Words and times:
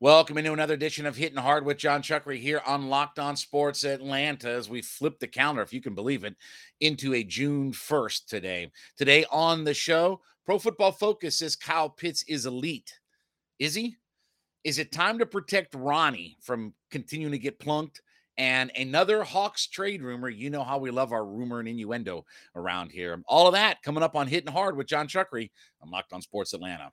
Welcome 0.00 0.38
into 0.38 0.52
another 0.52 0.74
edition 0.74 1.06
of 1.06 1.16
Hitting 1.16 1.38
Hard 1.38 1.66
with 1.66 1.76
Jon 1.76 2.02
Chuckery 2.02 2.38
here 2.38 2.62
on 2.64 2.88
Locked 2.88 3.18
On 3.18 3.34
Sports 3.34 3.82
Atlanta 3.82 4.48
as 4.48 4.70
we 4.70 4.80
flip 4.80 5.18
the 5.18 5.26
calendar, 5.26 5.60
if 5.60 5.72
you 5.72 5.80
can 5.80 5.96
believe 5.96 6.22
it, 6.22 6.36
into 6.78 7.14
a 7.14 7.24
June 7.24 7.72
1st 7.72 8.26
today. 8.26 8.70
Today 8.96 9.24
on 9.32 9.64
the 9.64 9.74
show, 9.74 10.20
Pro 10.46 10.60
Football 10.60 10.92
Focus 10.92 11.40
says 11.40 11.56
Kyle 11.56 11.90
Pitts 11.90 12.22
is 12.28 12.46
elite. 12.46 13.00
Is 13.58 13.74
he? 13.74 13.96
Is 14.62 14.78
it 14.78 14.92
time 14.92 15.18
to 15.18 15.26
protect 15.26 15.74
Ronnie 15.74 16.36
from 16.42 16.74
continuing 16.92 17.32
to 17.32 17.38
get 17.38 17.58
plunked? 17.58 18.00
And 18.36 18.70
another 18.76 19.24
Hawks 19.24 19.66
trade 19.66 20.00
rumor. 20.00 20.28
You 20.28 20.48
know 20.48 20.62
how 20.62 20.78
we 20.78 20.92
love 20.92 21.10
our 21.10 21.26
rumor 21.26 21.58
and 21.58 21.66
innuendo 21.66 22.24
around 22.54 22.92
here. 22.92 23.20
All 23.26 23.48
of 23.48 23.54
that 23.54 23.82
coming 23.82 24.04
up 24.04 24.14
on 24.14 24.28
Hitting 24.28 24.52
Hard 24.52 24.76
with 24.76 24.86
Jon 24.86 25.08
Chuckery 25.08 25.50
on 25.82 25.90
Locked 25.90 26.12
On 26.12 26.22
Sports 26.22 26.54
Atlanta. 26.54 26.92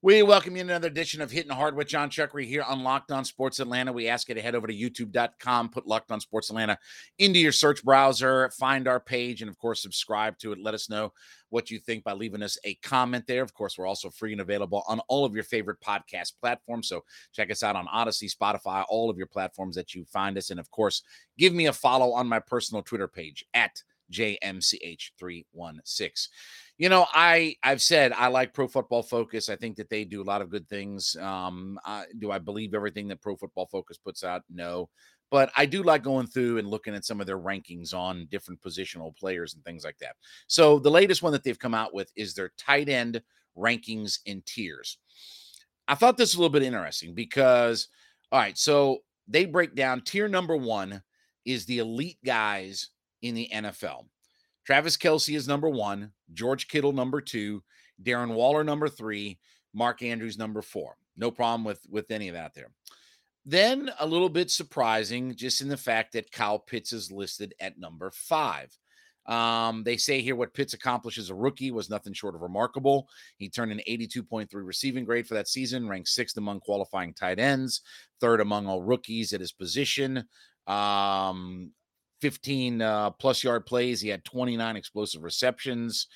We 0.00 0.22
welcome 0.22 0.54
you 0.54 0.62
to 0.62 0.68
another 0.68 0.86
edition 0.86 1.20
of 1.20 1.32
Hitting 1.32 1.50
Hard 1.50 1.74
with 1.74 1.88
Jon 1.88 2.08
Chuckery 2.08 2.46
here 2.46 2.62
on 2.62 2.84
Locked 2.84 3.10
On 3.10 3.24
Sports 3.24 3.58
Atlanta. 3.58 3.92
We 3.92 4.06
ask 4.06 4.28
you 4.28 4.36
to 4.36 4.40
head 4.40 4.54
over 4.54 4.68
to 4.68 4.72
youtube.com, 4.72 5.70
put 5.70 5.88
Locked 5.88 6.12
On 6.12 6.20
Sports 6.20 6.50
Atlanta 6.50 6.78
into 7.18 7.40
your 7.40 7.50
search 7.50 7.82
browser, 7.82 8.48
find 8.50 8.86
our 8.86 9.00
page, 9.00 9.42
and 9.42 9.50
of 9.50 9.58
course, 9.58 9.82
subscribe 9.82 10.38
to 10.38 10.52
it. 10.52 10.60
Let 10.62 10.74
us 10.74 10.88
know 10.88 11.12
what 11.48 11.68
you 11.68 11.80
think 11.80 12.04
by 12.04 12.12
leaving 12.12 12.44
us 12.44 12.56
a 12.62 12.76
comment 12.76 13.24
there. 13.26 13.42
Of 13.42 13.54
course, 13.54 13.76
we're 13.76 13.88
also 13.88 14.08
free 14.08 14.30
and 14.30 14.40
available 14.40 14.84
on 14.86 15.00
all 15.08 15.24
of 15.24 15.34
your 15.34 15.42
favorite 15.42 15.80
podcast 15.80 16.34
platforms. 16.40 16.88
So 16.88 17.02
check 17.32 17.50
us 17.50 17.64
out 17.64 17.74
on 17.74 17.88
Audacy, 17.88 18.32
Spotify, 18.32 18.84
all 18.88 19.10
of 19.10 19.18
your 19.18 19.26
platforms 19.26 19.74
that 19.74 19.96
you 19.96 20.04
find 20.04 20.38
us. 20.38 20.50
And 20.50 20.60
of 20.60 20.70
course, 20.70 21.02
give 21.38 21.52
me 21.52 21.66
a 21.66 21.72
follow 21.72 22.12
on 22.12 22.28
my 22.28 22.38
personal 22.38 22.84
Twitter 22.84 23.08
page 23.08 23.44
at 23.52 23.82
JMCH316 24.12 26.28
you 26.78 26.88
know 26.88 27.06
i 27.12 27.54
i've 27.64 27.82
said 27.82 28.12
i 28.12 28.28
like 28.28 28.54
pro 28.54 28.66
football 28.66 29.02
focus 29.02 29.48
i 29.48 29.56
think 29.56 29.76
that 29.76 29.90
they 29.90 30.04
do 30.04 30.22
a 30.22 30.24
lot 30.24 30.40
of 30.40 30.48
good 30.48 30.66
things 30.68 31.16
um 31.20 31.78
uh, 31.84 32.04
do 32.18 32.30
i 32.30 32.38
believe 32.38 32.72
everything 32.72 33.08
that 33.08 33.20
pro 33.20 33.36
football 33.36 33.66
focus 33.66 33.98
puts 33.98 34.24
out? 34.24 34.42
No 34.48 34.88
but 35.30 35.50
i 35.56 35.66
do 35.66 35.82
like 35.82 36.02
going 36.02 36.26
through 36.26 36.58
and 36.58 36.68
looking 36.68 36.94
at 36.94 37.04
some 37.04 37.20
of 37.20 37.26
their 37.26 37.38
rankings 37.38 37.92
on 37.92 38.26
different 38.30 38.60
positional 38.62 39.14
players 39.16 39.54
and 39.54 39.64
things 39.64 39.84
like 39.84 39.98
that. 39.98 40.16
So 40.46 40.78
the 40.78 40.90
latest 40.90 41.22
one 41.22 41.32
that 41.32 41.44
they've 41.44 41.58
come 41.58 41.74
out 41.74 41.92
with 41.92 42.10
is 42.16 42.34
their 42.34 42.52
tight 42.56 42.88
end 42.88 43.20
rankings 43.56 44.20
in 44.24 44.42
tiers. 44.46 44.98
I 45.86 45.94
thought 45.94 46.16
this 46.16 46.30
was 46.30 46.34
a 46.34 46.38
little 46.38 46.52
bit 46.52 46.62
interesting 46.62 47.14
because 47.14 47.88
all 48.30 48.38
right 48.38 48.56
so 48.56 48.98
they 49.26 49.44
break 49.44 49.74
down 49.74 50.00
tier 50.02 50.28
number 50.28 50.56
one 50.56 51.02
is 51.44 51.66
the 51.66 51.78
elite 51.78 52.18
guys 52.24 52.90
in 53.22 53.34
the 53.34 53.48
nfl 53.52 54.04
Travis 54.68 54.98
Kelce 54.98 55.34
is 55.34 55.48
number 55.48 55.70
one, 55.70 56.12
George 56.34 56.68
Kittle 56.68 56.92
number 56.92 57.22
two, 57.22 57.62
Darren 58.02 58.34
Waller 58.34 58.62
number 58.62 58.90
three, 58.90 59.38
Mark 59.72 60.02
Andrews 60.02 60.36
number 60.36 60.60
four. 60.60 60.94
No 61.16 61.30
problem 61.30 61.64
with 61.64 61.80
with 61.88 62.10
any 62.10 62.28
of 62.28 62.34
that 62.34 62.52
there. 62.54 62.68
Then 63.46 63.90
a 63.98 64.06
little 64.06 64.28
bit 64.28 64.50
surprising, 64.50 65.34
just 65.34 65.62
in 65.62 65.68
the 65.68 65.78
fact 65.78 66.12
that 66.12 66.30
Kyle 66.32 66.58
Pitts 66.58 66.92
is 66.92 67.10
listed 67.10 67.54
at 67.60 67.78
number 67.78 68.10
five. 68.12 68.68
Um, 69.24 69.84
they 69.84 69.96
say 69.96 70.20
here 70.20 70.36
what 70.36 70.52
Pitts 70.52 70.74
accomplished 70.74 71.16
as 71.16 71.30
a 71.30 71.34
rookie 71.34 71.70
was 71.70 71.88
nothing 71.88 72.12
short 72.12 72.34
of 72.34 72.42
remarkable. 72.42 73.08
He 73.38 73.48
turned 73.48 73.72
an 73.72 73.80
82.3 73.88 74.48
receiving 74.52 75.06
grade 75.06 75.26
for 75.26 75.32
that 75.32 75.48
season, 75.48 75.88
ranked 75.88 76.10
sixth 76.10 76.36
among 76.36 76.60
qualifying 76.60 77.14
tight 77.14 77.38
ends, 77.38 77.80
third 78.20 78.42
among 78.42 78.66
all 78.66 78.82
rookies 78.82 79.32
at 79.32 79.40
his 79.40 79.52
position. 79.52 80.24
Um, 80.66 81.72
15 82.20 82.82
uh, 82.82 83.10
plus 83.10 83.42
yard 83.44 83.66
plays. 83.66 84.00
He 84.00 84.08
had 84.08 84.24
29 84.24 84.76
explosive 84.76 85.22
receptions. 85.22 86.06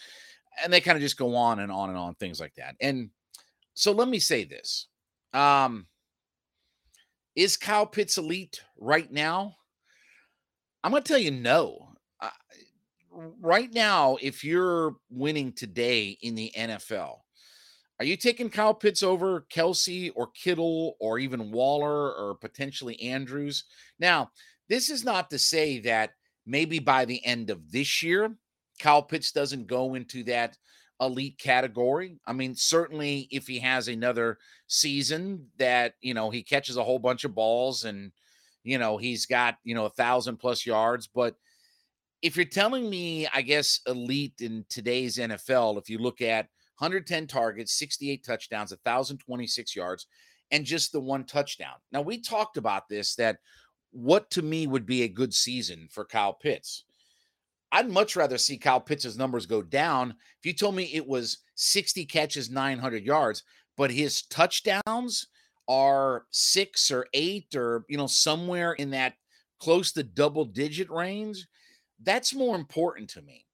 And 0.62 0.72
they 0.72 0.80
kind 0.80 0.96
of 0.96 1.02
just 1.02 1.16
go 1.16 1.34
on 1.34 1.60
and 1.60 1.72
on 1.72 1.88
and 1.88 1.98
on, 1.98 2.14
things 2.14 2.38
like 2.40 2.54
that. 2.56 2.74
And 2.80 3.10
so 3.74 3.92
let 3.92 4.08
me 4.08 4.18
say 4.18 4.44
this. 4.44 4.88
Um, 5.32 5.86
is 7.34 7.56
Kyle 7.56 7.86
Pitts 7.86 8.18
elite 8.18 8.62
right 8.78 9.10
now? 9.10 9.56
I'm 10.84 10.90
going 10.90 11.02
to 11.02 11.08
tell 11.08 11.18
you 11.18 11.30
no. 11.30 11.94
Uh, 12.20 12.28
right 13.40 13.72
now, 13.72 14.18
if 14.20 14.44
you're 14.44 14.96
winning 15.10 15.52
today 15.52 16.18
in 16.20 16.34
the 16.34 16.52
NFL, 16.56 17.18
are 17.98 18.04
you 18.04 18.16
taking 18.16 18.50
Kyle 18.50 18.74
Pitts 18.74 19.02
over 19.02 19.46
Kelce 19.52 20.10
or 20.16 20.28
Kittle 20.32 20.96
or 20.98 21.18
even 21.18 21.52
Waller 21.52 22.12
or 22.12 22.36
potentially 22.40 23.00
Andrews? 23.00 23.64
Now, 24.00 24.30
this 24.72 24.88
is 24.88 25.04
not 25.04 25.28
to 25.28 25.38
say 25.38 25.80
that 25.80 26.14
maybe 26.46 26.78
by 26.78 27.04
the 27.04 27.22
end 27.26 27.50
of 27.50 27.70
this 27.70 28.02
year, 28.02 28.34
Kyle 28.80 29.02
Pitts 29.02 29.30
doesn't 29.30 29.66
go 29.66 29.92
into 29.92 30.24
that 30.24 30.56
elite 30.98 31.38
category. 31.38 32.18
I 32.26 32.32
mean, 32.32 32.54
certainly 32.54 33.28
if 33.30 33.46
he 33.46 33.58
has 33.58 33.88
another 33.88 34.38
season 34.68 35.48
that, 35.58 35.96
you 36.00 36.14
know, 36.14 36.30
he 36.30 36.42
catches 36.42 36.78
a 36.78 36.82
whole 36.82 36.98
bunch 36.98 37.24
of 37.24 37.34
balls 37.34 37.84
and, 37.84 38.12
you 38.64 38.78
know, 38.78 38.96
he's 38.96 39.26
got, 39.26 39.58
you 39.62 39.74
know, 39.74 39.84
a 39.84 39.90
thousand 39.90 40.38
plus 40.38 40.64
yards. 40.64 41.06
But 41.06 41.36
if 42.22 42.34
you're 42.34 42.46
telling 42.46 42.88
me, 42.88 43.28
I 43.34 43.42
guess, 43.42 43.80
elite 43.86 44.40
in 44.40 44.64
today's 44.70 45.18
NFL, 45.18 45.76
if 45.76 45.90
you 45.90 45.98
look 45.98 46.22
at 46.22 46.48
110 46.78 47.26
targets, 47.26 47.74
68 47.74 48.24
touchdowns, 48.24 48.70
1,026 48.70 49.76
yards, 49.76 50.06
and 50.50 50.64
just 50.64 50.92
the 50.92 51.00
one 51.00 51.24
touchdown. 51.24 51.74
Now, 51.92 52.00
we 52.00 52.22
talked 52.22 52.56
about 52.56 52.88
this 52.88 53.14
that 53.16 53.36
what 53.92 54.30
to 54.32 54.42
me 54.42 54.66
would 54.66 54.86
be 54.86 55.02
a 55.02 55.08
good 55.08 55.32
season 55.32 55.88
for 55.90 56.04
Kyle 56.04 56.32
Pitts. 56.32 56.84
I'd 57.70 57.90
much 57.90 58.16
rather 58.16 58.36
see 58.36 58.58
Kyle 58.58 58.80
Pitts' 58.80 59.16
numbers 59.16 59.46
go 59.46 59.62
down. 59.62 60.10
If 60.38 60.46
you 60.46 60.52
told 60.52 60.74
me 60.74 60.90
it 60.92 61.06
was 61.06 61.38
60 61.54 62.04
catches, 62.06 62.50
900 62.50 63.04
yards, 63.04 63.44
but 63.76 63.90
his 63.90 64.22
touchdowns 64.22 65.28
are 65.68 66.26
six 66.30 66.90
or 66.90 67.06
eight 67.14 67.54
or, 67.54 67.84
you 67.88 67.96
know, 67.96 68.06
somewhere 68.06 68.72
in 68.72 68.90
that 68.90 69.14
close 69.58 69.92
to 69.92 70.02
double 70.02 70.44
digit 70.44 70.90
range, 70.90 71.46
that's 72.02 72.34
more 72.34 72.56
important 72.56 73.08
to 73.10 73.22
me. 73.22 73.46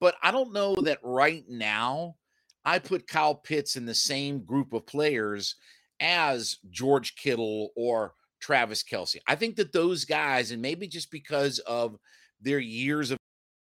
But 0.00 0.16
I 0.22 0.30
don't 0.30 0.52
know 0.52 0.74
that 0.82 0.98
right 1.02 1.44
now 1.48 2.16
I 2.64 2.80
put 2.80 3.06
Kyle 3.06 3.34
Pitts 3.34 3.76
in 3.76 3.86
the 3.86 3.94
same 3.94 4.40
group 4.40 4.72
of 4.72 4.86
players 4.86 5.54
as 6.00 6.58
George 6.70 7.14
Kittle 7.14 7.70
or 7.76 8.14
Travis 8.42 8.82
Kelce. 8.82 9.16
I 9.26 9.36
think 9.36 9.56
that 9.56 9.72
those 9.72 10.04
guys, 10.04 10.50
and 10.50 10.60
maybe 10.60 10.86
just 10.86 11.10
because 11.10 11.58
of 11.60 11.96
their 12.40 12.58
years 12.58 13.10
of 13.10 13.18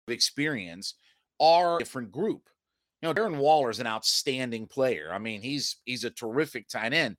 experience, 0.07 0.93
are 1.39 1.75
a 1.75 1.79
different 1.79 2.11
group. 2.11 2.43
You 3.01 3.09
know, 3.09 3.13
Darren 3.13 3.37
Waller 3.37 3.69
is 3.69 3.79
an 3.79 3.87
outstanding 3.87 4.67
player. 4.67 5.09
I 5.11 5.17
mean, 5.17 5.41
he's 5.41 5.77
he's 5.85 6.03
a 6.03 6.09
terrific 6.09 6.69
tight 6.69 6.93
end. 6.93 7.17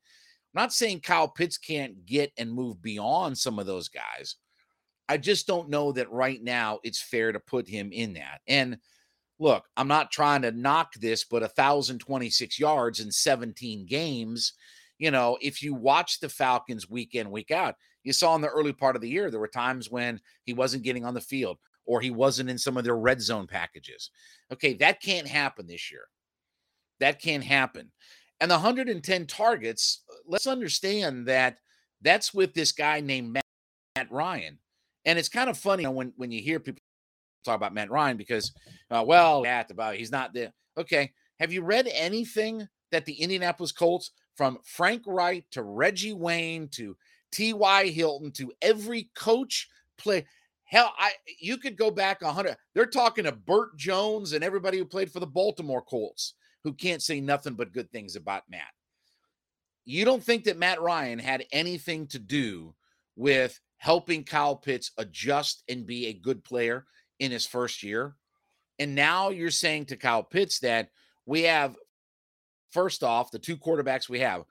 I'm 0.55 0.63
not 0.63 0.73
saying 0.73 1.01
Kyle 1.01 1.29
Pitts 1.29 1.59
can't 1.59 2.07
get 2.07 2.33
and 2.39 2.51
move 2.51 2.81
beyond 2.81 3.37
some 3.37 3.59
of 3.59 3.67
those 3.67 3.89
guys. 3.89 4.37
I 5.09 5.17
just 5.17 5.47
don't 5.47 5.71
know 5.71 5.93
that 5.93 6.11
right 6.11 6.43
now 6.43 6.81
it's 6.83 7.01
fair 7.01 7.33
to 7.33 7.41
put 7.41 7.69
him 7.69 7.91
in 7.93 8.15
that. 8.15 8.41
And 8.47 8.79
look, 9.39 9.65
I'm 9.77 9.89
not 9.89 10.11
trying 10.11 10.43
to 10.43 10.51
knock 10.51 10.95
this, 10.95 11.25
but 11.25 11.43
1,026 11.43 12.59
yards 12.59 13.01
in 13.01 13.11
17 13.11 13.87
games 13.87 14.55
you 14.99 15.11
know, 15.11 15.39
if 15.41 15.63
you 15.63 15.75
watch 15.75 16.21
the 16.21 16.29
Falcons 16.29 16.89
week 16.89 17.15
in, 17.15 17.31
week 17.31 17.51
out, 17.51 17.77
you 18.03 18.13
saw 18.13 18.35
in 18.35 18.41
the 18.41 18.49
early 18.49 18.73
part 18.73 18.97
of 18.97 19.03
the 19.03 19.09
year, 19.09 19.31
there 19.31 19.41
were 19.41 19.49
times 19.49 19.91
when 19.91 20.21
he 20.45 20.53
wasn't 20.53 20.83
getting 20.83 21.05
on 21.05 21.15
the 21.15 21.21
field 21.21 21.59
or 21.87 22.01
he 22.01 22.11
wasn't 22.11 22.51
in 22.51 22.59
some 22.59 22.77
of 22.77 22.85
their 22.85 22.97
red 22.97 23.21
zone 23.21 23.47
packages. 23.47 24.11
Okay, 24.53 24.75
that 24.75 25.01
can't 25.01 25.27
happen 25.27 25.67
this 25.67 25.91
year. 25.91 26.05
That 27.01 27.21
can't 27.21 27.45
happen. 27.45 27.91
And 28.41 28.51
the 28.51 28.57
110 28.57 29.27
targets, 29.27 30.03
uh, 30.11 30.15
let's 30.27 30.47
understand 30.47 31.27
that 31.27 31.59
that's 32.03 32.35
with 32.35 32.55
this 32.55 32.73
guy 32.73 33.01
named 33.01 33.33
Matt, 33.33 33.45
Matt 33.97 34.13
Ryan. 34.13 34.59
And 35.05 35.19
it's 35.19 35.29
kind 35.29 35.49
of 35.49 35.57
funny 35.57 35.87
when, 35.87 36.13
when 36.17 36.31
you 36.31 36.43
hear 36.43 36.61
people 36.61 36.83
talk 37.45 37.57
about 37.57 37.75
Matt 37.75 37.91
Ryan 37.91 38.17
because, 38.17 38.53
uh, 38.91 39.05
well, 39.07 39.43
Matt, 39.43 39.71
about 39.71 39.95
he's 39.95 40.13
not 40.13 40.35
there. 40.35 40.53
Okay. 40.77 41.13
Have 41.41 41.53
you 41.53 41.63
read 41.63 41.89
anything 41.93 42.69
that 42.93 43.07
the 43.07 43.15
Indianapolis 43.15 43.73
Colts 43.73 44.13
from 44.39 44.57
Frank 44.63 45.03
Reich 45.05 45.51
to 45.51 45.65
Reggie 45.65 46.13
Wayne 46.13 46.69
to 46.69 46.97
T.Y. 47.33 47.89
Hilton 47.89 48.31
to 48.33 48.53
every 48.63 49.11
coach 49.17 49.69
play. 49.99 50.27
Hell, 50.63 50.95
I 50.97 51.11
you 51.41 51.57
could 51.57 51.77
go 51.77 51.91
back 51.91 52.23
a 52.23 52.33
hundred. 52.33 52.57
They're 52.73 52.87
talking 52.87 53.25
to 53.25 53.33
Bert 53.33 53.77
Jones 53.77 54.33
and 54.33 54.45
everybody 54.45 54.79
who 54.79 54.85
played 54.85 55.11
for 55.11 55.19
the 55.19 55.27
Baltimore 55.27 55.83
Colts 55.83 56.35
who 56.63 56.73
can't 56.73 57.03
say 57.03 57.21
nothing 57.21 57.55
but 57.55 57.73
good 57.73 57.91
things 57.91 58.15
about 58.15 58.45
Matt. 58.49 58.71
You 59.85 60.05
don't 60.05 60.23
think 60.23 60.45
that 60.45 60.57
Matt 60.57 60.81
Ryan 60.81 61.19
had 61.19 61.45
anything 61.51 62.07
to 62.09 62.21
do 62.21 62.75
with 63.17 63.59
helping 63.79 64.23
Kyle 64.23 64.55
Pitts 64.55 64.93
adjust 64.99 65.65
and 65.69 65.85
be 65.85 66.07
a 66.07 66.13
good 66.13 66.45
player 66.45 66.87
in 67.19 67.33
his 67.33 67.47
first 67.47 67.83
year? 67.83 68.15
And 68.79 68.95
now 68.95 69.31
you're 69.31 69.51
saying 69.51 69.87
to 69.87 69.97
Kyle 69.97 70.23
Pitts 70.23 70.61
that 70.61 70.91
we 71.27 71.43
have, 71.43 71.77
first 72.71 73.03
off, 73.03 73.31
the 73.31 73.39
two 73.39 73.57
quarterbacks 73.57 74.09
we 74.09 74.21
have, 74.21 74.45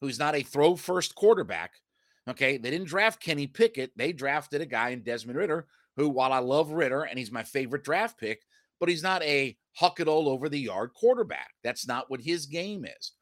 who's 0.00 0.18
not 0.18 0.34
a 0.34 0.42
throw 0.42 0.76
first 0.76 1.14
quarterback. 1.14 1.72
Okay. 2.28 2.58
They 2.58 2.70
didn't 2.70 2.88
draft 2.88 3.22
Kenny 3.22 3.46
Pickett. 3.46 3.92
They 3.96 4.12
drafted 4.12 4.60
a 4.60 4.66
guy 4.66 4.90
in 4.90 5.02
Desmond 5.02 5.38
Ridder, 5.38 5.66
who, 5.96 6.08
while 6.08 6.32
I 6.32 6.38
love 6.38 6.70
Ridder 6.70 7.04
and 7.04 7.18
he's 7.18 7.32
my 7.32 7.42
favorite 7.42 7.84
draft 7.84 8.18
pick, 8.18 8.42
but 8.80 8.88
he's 8.88 9.02
not 9.02 9.22
a 9.22 9.56
huck 9.74 10.00
it 10.00 10.08
all 10.08 10.28
over 10.28 10.48
the 10.48 10.58
yard 10.58 10.92
quarterback. 10.94 11.50
That's 11.64 11.86
not 11.86 12.10
what 12.10 12.20
his 12.20 12.46
game 12.46 12.84
is. 12.84 13.12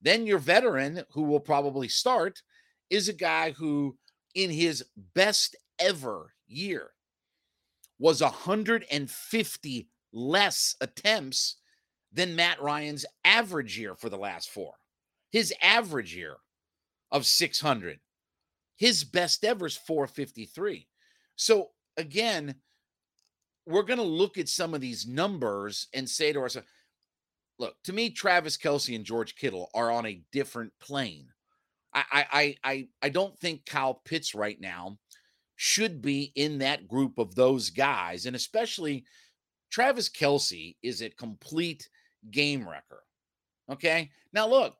Then 0.00 0.26
your 0.26 0.38
veteran, 0.38 1.02
who 1.12 1.22
will 1.22 1.40
probably 1.40 1.88
start, 1.88 2.42
is 2.90 3.08
a 3.08 3.14
guy 3.14 3.52
who, 3.52 3.96
in 4.34 4.50
his 4.50 4.84
best 5.14 5.56
ever 5.78 6.34
year, 6.46 6.90
was 7.98 8.20
150 8.20 9.88
less 10.12 10.76
attempts 10.80 11.56
than 12.14 12.36
Matt 12.36 12.62
Ryan's 12.62 13.04
average 13.24 13.78
year 13.78 13.94
for 13.94 14.08
the 14.08 14.16
last 14.16 14.50
four. 14.50 14.72
His 15.30 15.52
average 15.60 16.14
year 16.14 16.36
of 17.10 17.26
600. 17.26 17.98
His 18.76 19.04
best 19.04 19.44
ever 19.44 19.66
is 19.66 19.76
453. 19.76 20.86
So 21.36 21.70
again, 21.96 22.54
we're 23.66 23.82
going 23.82 23.98
to 23.98 24.04
look 24.04 24.38
at 24.38 24.48
some 24.48 24.74
of 24.74 24.80
these 24.80 25.06
numbers 25.06 25.88
and 25.92 26.08
say 26.08 26.32
to 26.32 26.40
ourselves, 26.40 26.68
look, 27.58 27.74
to 27.84 27.92
me, 27.92 28.10
Travis 28.10 28.56
Kelce 28.56 28.94
and 28.94 29.04
George 29.04 29.36
Kittle 29.36 29.70
are 29.74 29.90
on 29.90 30.06
a 30.06 30.22
different 30.32 30.72
plane. 30.80 31.28
I 31.94 32.26
I 32.32 32.56
I 32.64 32.88
I 33.02 33.08
don't 33.08 33.38
think 33.38 33.64
Kyle 33.66 34.02
Pitts 34.04 34.34
right 34.34 34.60
now 34.60 34.98
should 35.54 36.02
be 36.02 36.32
in 36.34 36.58
that 36.58 36.88
group 36.88 37.18
of 37.18 37.36
those 37.36 37.70
guys, 37.70 38.26
and 38.26 38.34
especially 38.34 39.04
Travis 39.70 40.08
Kelce 40.08 40.76
is 40.82 41.02
a 41.02 41.10
complete 41.10 41.88
game 42.30 42.68
wrecker. 42.68 43.02
Okay. 43.70 44.10
Now, 44.32 44.46
look, 44.48 44.76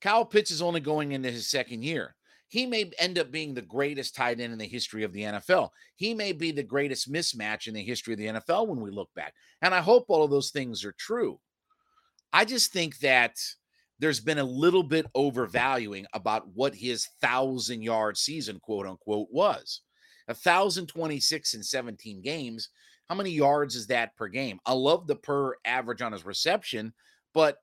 Kyle 0.00 0.24
Pitts 0.24 0.50
is 0.50 0.62
only 0.62 0.80
going 0.80 1.12
into 1.12 1.30
his 1.30 1.48
second 1.48 1.84
year. 1.84 2.14
He 2.48 2.66
may 2.66 2.90
end 2.98 3.18
up 3.18 3.30
being 3.30 3.54
the 3.54 3.62
greatest 3.62 4.16
tight 4.16 4.40
end 4.40 4.52
in 4.52 4.58
the 4.58 4.66
history 4.66 5.04
of 5.04 5.12
the 5.12 5.22
NFL. 5.22 5.68
He 5.94 6.14
may 6.14 6.32
be 6.32 6.50
the 6.50 6.64
greatest 6.64 7.10
mismatch 7.10 7.68
in 7.68 7.74
the 7.74 7.82
history 7.82 8.12
of 8.12 8.18
the 8.18 8.26
NFL 8.26 8.66
when 8.66 8.80
we 8.80 8.90
look 8.90 9.08
back. 9.14 9.34
And 9.62 9.72
I 9.72 9.80
hope 9.80 10.06
all 10.08 10.24
of 10.24 10.32
those 10.32 10.50
things 10.50 10.84
are 10.84 10.94
true. 10.98 11.38
I 12.32 12.44
just 12.44 12.72
think 12.72 12.98
that 12.98 13.36
there's 14.00 14.18
been 14.18 14.38
a 14.38 14.44
little 14.44 14.82
bit 14.82 15.06
overvaluing 15.14 16.06
about 16.12 16.48
what 16.54 16.74
his 16.74 17.06
thousand 17.20 17.82
yard 17.82 18.16
season, 18.16 18.58
quote 18.60 18.86
unquote, 18.86 19.28
was. 19.30 19.82
A 20.26 20.34
thousand 20.34 20.86
twenty 20.86 21.20
six 21.20 21.54
in 21.54 21.62
17 21.62 22.20
games. 22.20 22.68
How 23.10 23.16
many 23.16 23.30
yards 23.30 23.74
is 23.74 23.88
that 23.88 24.14
per 24.14 24.28
game? 24.28 24.60
I 24.64 24.72
love 24.72 25.08
the 25.08 25.16
per 25.16 25.56
average 25.64 26.00
on 26.00 26.12
his 26.12 26.24
reception, 26.24 26.92
but 27.34 27.56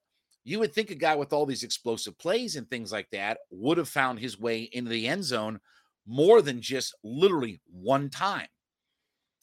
you 0.43 0.59
would 0.59 0.73
think 0.73 0.91
a 0.91 0.95
guy 0.95 1.15
with 1.15 1.31
all 1.31 1.45
these 1.45 1.63
explosive 1.63 2.17
plays 2.19 2.57
and 2.57 2.69
things 2.69 2.91
like 2.91 3.09
that 3.11 3.37
would 3.49 3.77
have 3.77 3.87
found 3.87 4.19
his 4.19 4.37
way 4.37 4.69
into 4.73 4.89
the 4.89 5.07
end 5.07 5.23
zone 5.23 5.61
more 6.05 6.41
than 6.41 6.59
just 6.59 6.93
literally 7.01 7.61
one 7.71 8.09
time. 8.09 8.47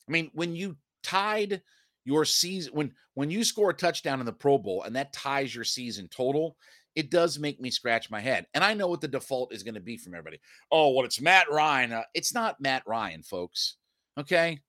I 0.07 0.13
mean, 0.13 0.31
when 0.35 0.55
you 0.55 0.77
tied 1.03 1.63
your 2.05 2.27
season 2.27 2.75
when 2.75 2.93
when 3.15 3.31
you 3.31 3.43
score 3.43 3.71
a 3.71 3.75
touchdown 3.75 4.21
in 4.21 4.27
the 4.27 4.33
Pro 4.33 4.59
Bowl 4.59 4.83
and 4.83 4.95
that 4.97 5.15
ties 5.15 5.55
your 5.55 5.65
season 5.65 6.07
total, 6.09 6.59
it 6.95 7.11
does 7.11 7.39
make 7.39 7.63
me 7.63 7.71
scratch 7.71 8.11
my 8.11 8.21
head. 8.21 8.47
And 8.53 8.63
I 8.63 8.75
know 8.75 8.89
what 8.89 9.01
the 9.01 9.09
default 9.09 9.55
is 9.55 9.63
going 9.63 9.75
to 9.75 9.81
be 9.81 9.97
from 9.97 10.13
everybody. 10.13 10.39
Oh, 10.71 10.91
well, 10.91 11.07
it's 11.07 11.23
Matt 11.23 11.51
Ryan. 11.51 11.93
Uh, 11.93 12.03
it's 12.13 12.35
not 12.35 12.61
Matt 12.61 12.83
Ryan, 12.87 13.23
folks. 13.23 13.77
Okay, 14.19 14.61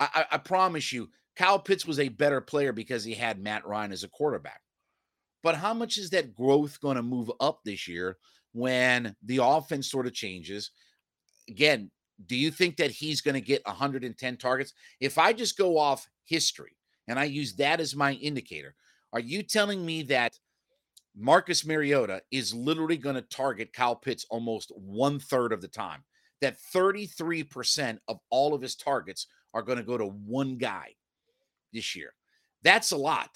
I, 0.00 0.26
I, 0.32 0.38
promise 0.38 0.92
you, 0.92 1.08
Kyle 1.36 1.58
Pitts 1.58 1.86
was 1.86 1.98
a 1.98 2.08
better 2.08 2.40
player 2.40 2.72
because 2.72 3.04
he 3.04 3.14
had 3.14 3.42
Matt 3.42 3.66
Ryan 3.66 3.92
as 3.92 4.04
a 4.04 4.08
quarterback. 4.08 4.60
But 5.42 5.56
how 5.56 5.74
much 5.74 5.98
is 5.98 6.10
that 6.10 6.34
growth 6.34 6.80
going 6.80 6.96
to 6.96 7.02
move 7.02 7.30
up 7.40 7.60
this 7.64 7.88
year 7.88 8.16
when 8.52 9.14
the 9.24 9.40
offense 9.42 9.90
sort 9.90 10.06
of 10.06 10.14
changes? 10.14 10.70
Again, 11.48 11.90
do 12.26 12.36
you 12.36 12.50
think 12.50 12.76
that 12.76 12.90
he's 12.90 13.20
going 13.20 13.34
to 13.34 13.40
get 13.40 13.66
110 13.66 14.36
targets? 14.36 14.72
If 15.00 15.18
I 15.18 15.32
just 15.32 15.56
go 15.56 15.78
off 15.78 16.06
history 16.24 16.76
and 17.06 17.18
I 17.18 17.24
use 17.24 17.54
that 17.56 17.80
as 17.80 17.94
my 17.94 18.12
indicator, 18.14 18.74
are 19.12 19.20
you 19.20 19.42
telling 19.42 19.84
me 19.84 20.02
that 20.04 20.38
Marcus 21.16 21.64
Mariota 21.64 22.22
is 22.30 22.54
literally 22.54 22.96
going 22.96 23.16
to 23.16 23.22
target 23.22 23.72
Kyle 23.72 23.96
Pitts 23.96 24.26
almost 24.30 24.72
one 24.76 25.18
third 25.18 25.52
of 25.52 25.60
the 25.60 25.68
time? 25.68 26.02
That 26.40 26.56
33% 26.74 27.98
of 28.06 28.20
all 28.30 28.54
of 28.54 28.62
his 28.62 28.76
targets 28.76 29.26
are 29.54 29.62
going 29.62 29.78
to 29.78 29.84
go 29.84 29.98
to 29.98 30.06
one 30.06 30.56
guy 30.56 30.94
this 31.72 31.96
year. 31.96 32.14
That's 32.62 32.92
a 32.92 32.96
lot. 32.96 33.30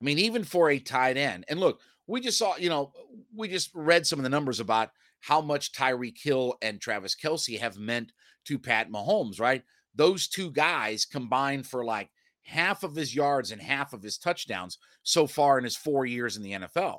I 0.00 0.04
mean, 0.04 0.18
even 0.18 0.44
for 0.44 0.70
a 0.70 0.78
tight 0.78 1.16
end. 1.16 1.44
And 1.48 1.60
look, 1.60 1.80
we 2.06 2.20
just 2.20 2.38
saw, 2.38 2.56
you 2.56 2.68
know, 2.68 2.92
we 3.34 3.48
just 3.48 3.70
read 3.74 4.06
some 4.06 4.18
of 4.18 4.22
the 4.22 4.28
numbers 4.28 4.60
about 4.60 4.90
how 5.20 5.40
much 5.40 5.72
Tyreek 5.72 6.18
Hill 6.22 6.54
and 6.60 6.80
Travis 6.80 7.16
Kelce 7.16 7.58
have 7.58 7.78
meant 7.78 8.12
to 8.44 8.58
Pat 8.58 8.90
Mahomes, 8.90 9.40
right? 9.40 9.62
Those 9.94 10.28
two 10.28 10.50
guys 10.50 11.06
combined 11.06 11.66
for 11.66 11.84
like 11.84 12.10
half 12.42 12.82
of 12.82 12.94
his 12.94 13.14
yards 13.14 13.50
and 13.50 13.62
half 13.62 13.92
of 13.92 14.02
his 14.02 14.18
touchdowns 14.18 14.78
so 15.02 15.26
far 15.26 15.56
in 15.56 15.64
his 15.64 15.76
four 15.76 16.04
years 16.04 16.36
in 16.36 16.42
the 16.42 16.52
NFL. 16.52 16.98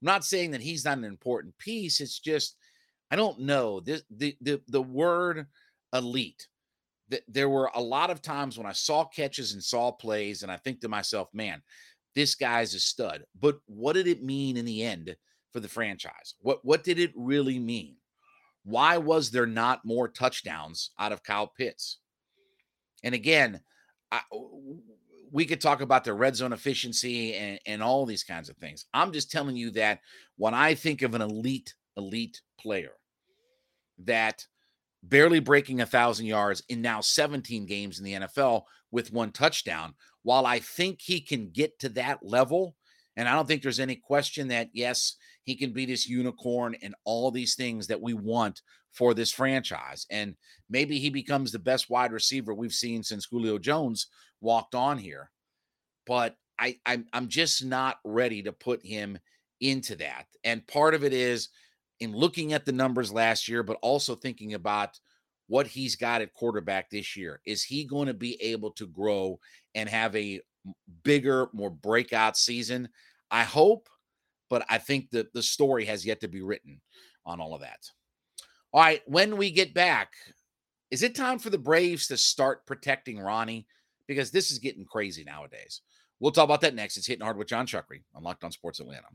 I'm 0.00 0.06
not 0.06 0.24
saying 0.24 0.52
that 0.52 0.62
he's 0.62 0.84
not 0.84 0.98
an 0.98 1.04
important 1.04 1.58
piece. 1.58 2.00
It's 2.00 2.18
just 2.18 2.56
I 3.10 3.16
don't 3.16 3.40
know 3.40 3.80
this 3.80 4.02
the 4.10 4.36
the 4.40 4.60
the 4.68 4.82
word 4.82 5.46
elite. 5.92 6.48
That 7.10 7.22
there 7.26 7.48
were 7.48 7.70
a 7.74 7.80
lot 7.80 8.10
of 8.10 8.20
times 8.20 8.58
when 8.58 8.66
I 8.66 8.72
saw 8.72 9.04
catches 9.04 9.54
and 9.54 9.64
saw 9.64 9.90
plays, 9.90 10.42
and 10.42 10.52
I 10.52 10.58
think 10.58 10.80
to 10.80 10.90
myself, 10.90 11.28
man, 11.32 11.62
this 12.14 12.34
guy's 12.34 12.74
a 12.74 12.80
stud. 12.80 13.24
But 13.40 13.58
what 13.66 13.94
did 13.94 14.06
it 14.06 14.22
mean 14.22 14.58
in 14.58 14.66
the 14.66 14.82
end 14.82 15.16
for 15.52 15.60
the 15.60 15.68
franchise? 15.68 16.34
What 16.40 16.64
what 16.64 16.84
did 16.84 16.98
it 16.98 17.12
really 17.16 17.58
mean? 17.58 17.96
Why 18.64 18.98
was 18.98 19.30
there 19.30 19.46
not 19.46 19.84
more 19.84 20.08
touchdowns 20.08 20.90
out 20.98 21.12
of 21.12 21.22
Kyle 21.22 21.46
Pitts? 21.46 21.98
And 23.02 23.14
again, 23.14 23.60
I, 24.12 24.20
we 25.30 25.46
could 25.46 25.60
talk 25.60 25.80
about 25.80 26.04
the 26.04 26.12
red 26.12 26.36
zone 26.36 26.52
efficiency 26.52 27.34
and, 27.34 27.58
and 27.66 27.82
all 27.82 28.04
these 28.04 28.24
kinds 28.24 28.48
of 28.48 28.56
things. 28.56 28.86
I'm 28.92 29.12
just 29.12 29.30
telling 29.30 29.56
you 29.56 29.70
that 29.72 30.00
when 30.36 30.52
I 30.52 30.74
think 30.74 31.02
of 31.02 31.14
an 31.14 31.22
elite, 31.22 31.74
elite 31.96 32.42
player 32.60 32.92
that 34.04 34.46
barely 35.02 35.40
breaking 35.40 35.80
a 35.80 35.86
thousand 35.86 36.26
yards 36.26 36.62
in 36.68 36.82
now 36.82 37.00
17 37.00 37.66
games 37.66 37.98
in 37.98 38.04
the 38.04 38.14
NFL 38.14 38.62
with 38.90 39.12
one 39.12 39.32
touchdown, 39.32 39.94
while 40.22 40.46
I 40.46 40.58
think 40.58 41.00
he 41.00 41.20
can 41.20 41.50
get 41.50 41.78
to 41.80 41.88
that 41.90 42.20
level, 42.22 42.74
and 43.16 43.28
I 43.28 43.34
don't 43.34 43.46
think 43.46 43.62
there's 43.62 43.80
any 43.80 43.96
question 43.96 44.48
that, 44.48 44.70
yes, 44.72 45.16
he 45.42 45.56
can 45.56 45.72
be 45.72 45.86
this 45.86 46.08
unicorn 46.08 46.76
and 46.82 46.94
all 47.04 47.30
these 47.30 47.54
things 47.54 47.86
that 47.88 48.00
we 48.00 48.14
want 48.14 48.62
for 48.92 49.14
this 49.14 49.32
franchise. 49.32 50.06
And 50.10 50.36
maybe 50.68 50.98
he 50.98 51.10
becomes 51.10 51.50
the 51.50 51.58
best 51.58 51.90
wide 51.90 52.12
receiver 52.12 52.54
we've 52.54 52.72
seen 52.72 53.02
since 53.02 53.26
Julio 53.26 53.58
Jones 53.58 54.08
walked 54.40 54.74
on 54.74 54.98
here. 54.98 55.30
But 56.06 56.36
I, 56.58 56.78
I'm, 56.86 57.06
I'm 57.12 57.28
just 57.28 57.64
not 57.64 57.98
ready 58.04 58.42
to 58.42 58.52
put 58.52 58.84
him 58.84 59.18
into 59.60 59.96
that. 59.96 60.26
And 60.44 60.66
part 60.66 60.94
of 60.94 61.04
it 61.04 61.12
is 61.12 61.48
in 62.00 62.14
looking 62.14 62.52
at 62.52 62.64
the 62.64 62.72
numbers 62.72 63.12
last 63.12 63.48
year, 63.48 63.62
but 63.62 63.78
also 63.82 64.14
thinking 64.14 64.54
about 64.54 64.98
what 65.48 65.66
he's 65.66 65.96
got 65.96 66.20
at 66.20 66.34
quarterback 66.34 66.90
this 66.90 67.16
year. 67.16 67.40
Is 67.46 67.62
he 67.62 67.84
going 67.84 68.06
to 68.06 68.14
be 68.14 68.40
able 68.42 68.70
to 68.72 68.86
grow 68.86 69.40
and 69.74 69.88
have 69.88 70.14
a 70.14 70.40
bigger, 71.02 71.48
more 71.52 71.70
breakout 71.70 72.36
season? 72.36 72.88
I 73.30 73.44
hope, 73.44 73.88
but 74.50 74.64
I 74.68 74.78
think 74.78 75.10
that 75.10 75.32
the 75.32 75.42
story 75.42 75.84
has 75.86 76.06
yet 76.06 76.20
to 76.20 76.28
be 76.28 76.42
written 76.42 76.80
on 77.24 77.40
all 77.40 77.54
of 77.54 77.62
that. 77.62 77.80
All 78.72 78.82
right, 78.82 79.02
when 79.06 79.36
we 79.36 79.50
get 79.50 79.72
back, 79.74 80.12
is 80.90 81.02
it 81.02 81.14
time 81.14 81.38
for 81.38 81.50
the 81.50 81.58
Braves 81.58 82.08
to 82.08 82.16
start 82.16 82.66
protecting 82.66 83.18
Ronnie? 83.18 83.66
Because 84.06 84.30
this 84.30 84.50
is 84.50 84.58
getting 84.58 84.84
crazy 84.84 85.24
nowadays. 85.24 85.82
We'll 86.20 86.32
talk 86.32 86.44
about 86.44 86.62
that 86.62 86.74
next. 86.74 86.96
It's 86.96 87.06
hitting 87.06 87.24
hard 87.24 87.36
with 87.36 87.48
Jon 87.48 87.66
Chuckery 87.66 88.02
on 88.14 88.22
Locked 88.22 88.44
On 88.44 88.50
Sports 88.50 88.80
Atlanta. 88.80 89.08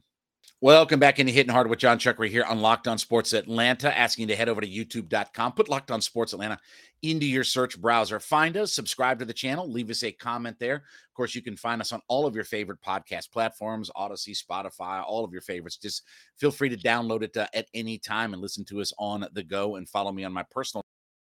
Welcome 0.64 0.98
back 0.98 1.20
into 1.20 1.34
Hitting 1.34 1.52
Hard 1.52 1.70
with 1.70 1.80
Jon 1.80 2.00
Chuckery 2.00 2.30
here 2.30 2.46
on 2.46 2.62
Locked 2.62 2.88
On 2.88 2.98
Sports 2.98 3.34
Atlanta. 3.34 3.98
Asking 3.98 4.24
you 4.24 4.28
to 4.28 4.36
head 4.38 4.48
over 4.48 4.62
to 4.62 4.68
youtube.com, 4.68 5.52
put 5.52 5.68
Locked 5.68 5.92
On 5.92 6.00
Sports 6.00 6.32
Atlanta 6.32 6.58
into 7.02 7.26
your 7.26 7.44
search 7.44 7.78
browser. 7.82 8.18
Find 8.18 8.56
us, 8.56 8.72
subscribe 8.72 9.20
to 9.20 9.26
the 9.26 9.34
channel, 9.34 9.70
leave 9.70 9.90
us 9.90 10.04
a 10.04 10.12
comment 10.14 10.58
there. 10.60 10.76
Of 10.76 11.14
course, 11.16 11.36
you 11.36 11.42
can 11.42 11.58
find 11.58 11.82
us 11.82 11.92
on 11.92 12.00
all 12.08 12.26
of 12.26 12.34
your 12.34 12.46
favorite 12.46 12.80
podcast 12.82 13.30
platforms 13.30 13.92
Audacy, 13.98 14.42
Spotify, 14.42 15.04
all 15.06 15.26
of 15.26 15.34
your 15.34 15.42
favorites. 15.42 15.76
Just 15.76 16.04
feel 16.38 16.50
free 16.50 16.70
to 16.70 16.78
download 16.78 17.24
it 17.24 17.36
uh, 17.36 17.48
at 17.54 17.68
any 17.74 17.98
time 17.98 18.32
and 18.32 18.42
listen 18.42 18.64
to 18.66 18.80
us 18.80 18.94
on 18.98 19.28
the 19.34 19.44
go 19.44 19.76
and 19.76 19.90
follow 19.90 20.14
me 20.14 20.24
on 20.24 20.32
my 20.32 20.46
personal 20.50 20.86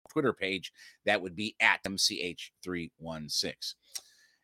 Twitter 0.09 0.33
page. 0.33 0.73
That 1.05 1.21
would 1.21 1.37
be 1.37 1.55
at 1.61 1.85
MCH316 1.85 3.75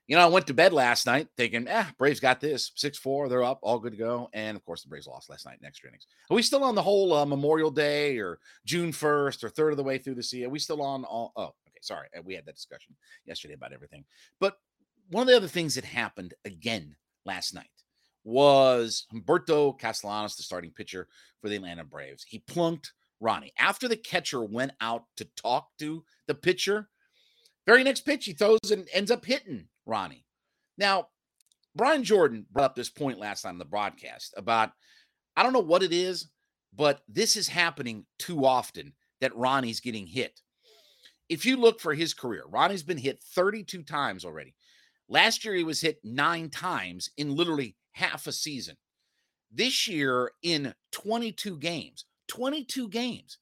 you 0.06 0.16
know, 0.16 0.22
I 0.22 0.26
went 0.26 0.46
to 0.48 0.54
bed 0.54 0.72
last 0.72 1.06
night 1.06 1.28
thinking, 1.36 1.66
ah, 1.70 1.90
Braves 1.96 2.20
got 2.20 2.40
this 2.40 2.72
6 2.76 2.98
4. 2.98 3.28
They're 3.28 3.42
up, 3.42 3.60
all 3.62 3.78
good 3.78 3.92
to 3.92 3.98
go. 3.98 4.28
And 4.34 4.56
of 4.56 4.64
course, 4.64 4.82
the 4.82 4.88
Braves 4.88 5.06
lost 5.06 5.30
last 5.30 5.46
night 5.46 5.58
in 5.60 5.66
extra 5.66 5.88
innings. 5.88 6.06
Are 6.30 6.34
we 6.34 6.42
still 6.42 6.62
on 6.62 6.74
the 6.74 6.82
whole 6.82 7.12
uh, 7.14 7.24
Memorial 7.24 7.70
Day 7.70 8.18
or 8.18 8.38
June 8.66 8.92
1st 8.92 9.44
or 9.44 9.48
third 9.48 9.70
of 9.70 9.76
the 9.78 9.84
way 9.84 9.98
through 9.98 10.16
the 10.16 10.22
sea? 10.22 10.44
Are 10.44 10.50
we 10.50 10.58
still 10.58 10.82
on 10.82 11.04
all? 11.04 11.32
Oh, 11.36 11.44
okay. 11.44 11.78
Sorry. 11.80 12.08
Uh, 12.16 12.22
we 12.22 12.34
had 12.34 12.44
that 12.46 12.56
discussion 12.56 12.94
yesterday 13.24 13.54
about 13.54 13.72
everything. 13.72 14.04
But 14.40 14.58
one 15.10 15.22
of 15.22 15.28
the 15.28 15.36
other 15.36 15.48
things 15.48 15.74
that 15.76 15.84
happened 15.84 16.34
again 16.44 16.96
last 17.24 17.54
night 17.54 17.66
was 18.24 19.06
Humberto 19.12 19.78
Castellanos, 19.78 20.36
the 20.36 20.42
starting 20.42 20.70
pitcher 20.70 21.08
for 21.40 21.48
the 21.48 21.56
Atlanta 21.56 21.84
Braves. 21.84 22.24
He 22.28 22.40
plunked 22.40 22.92
Ronnie. 23.20 23.52
After 23.58 23.88
the 23.88 23.96
catcher 23.96 24.44
went 24.44 24.72
out 24.80 25.04
to 25.16 25.24
talk 25.36 25.68
to 25.78 26.04
the 26.26 26.34
pitcher, 26.34 26.88
very 27.66 27.82
next 27.84 28.02
pitch 28.02 28.26
he 28.26 28.32
throws 28.34 28.70
and 28.70 28.86
ends 28.92 29.10
up 29.10 29.24
hitting 29.24 29.68
Ronnie. 29.86 30.24
Now, 30.78 31.08
Brian 31.74 32.04
Jordan 32.04 32.46
brought 32.50 32.66
up 32.66 32.74
this 32.76 32.90
point 32.90 33.18
last 33.18 33.42
time 33.42 33.54
on 33.54 33.58
the 33.58 33.64
broadcast 33.64 34.34
about 34.36 34.70
I 35.36 35.42
don't 35.42 35.52
know 35.52 35.60
what 35.60 35.82
it 35.82 35.92
is, 35.92 36.30
but 36.72 37.00
this 37.08 37.36
is 37.36 37.48
happening 37.48 38.06
too 38.18 38.44
often 38.44 38.92
that 39.20 39.34
Ronnie's 39.34 39.80
getting 39.80 40.06
hit. 40.06 40.40
If 41.28 41.46
you 41.46 41.56
look 41.56 41.80
for 41.80 41.94
his 41.94 42.14
career, 42.14 42.44
Ronnie's 42.48 42.82
been 42.82 42.98
hit 42.98 43.22
32 43.34 43.82
times 43.82 44.24
already. 44.24 44.54
Last 45.08 45.44
year, 45.44 45.54
he 45.54 45.64
was 45.64 45.80
hit 45.80 45.98
nine 46.04 46.50
times 46.50 47.10
in 47.16 47.34
literally 47.34 47.76
half 47.92 48.26
a 48.26 48.32
season. 48.32 48.76
This 49.50 49.88
year, 49.88 50.32
in 50.42 50.74
22 50.92 51.58
games, 51.58 52.04
22 52.28 52.88
games, 52.88 53.38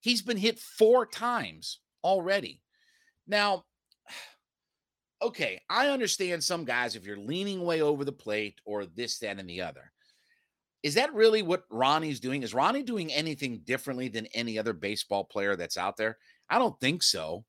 he's 0.00 0.22
been 0.22 0.36
hit 0.36 0.58
four 0.58 1.06
times 1.06 1.80
already. 2.04 2.62
Now, 3.26 3.64
okay, 5.22 5.60
I 5.68 5.88
understand 5.88 6.42
some 6.42 6.64
guys, 6.64 6.94
if 6.94 7.06
you're 7.06 7.16
leaning 7.16 7.64
way 7.64 7.80
over 7.80 8.04
the 8.04 8.12
plate 8.12 8.60
or 8.64 8.86
this, 8.86 9.18
that, 9.18 9.38
and 9.38 9.48
the 9.48 9.62
other. 9.62 9.92
Is 10.82 10.94
that 10.94 11.14
really 11.14 11.42
what 11.42 11.64
Ronnie's 11.70 12.20
doing? 12.20 12.42
Is 12.42 12.54
Ronnie 12.54 12.82
doing 12.82 13.12
anything 13.12 13.60
differently 13.64 14.08
than 14.08 14.26
any 14.34 14.58
other 14.58 14.72
baseball 14.72 15.24
player 15.24 15.56
that's 15.56 15.76
out 15.76 15.96
there? 15.96 16.18
I 16.48 16.58
don't 16.58 16.78
think 16.80 17.02
so. 17.02 17.44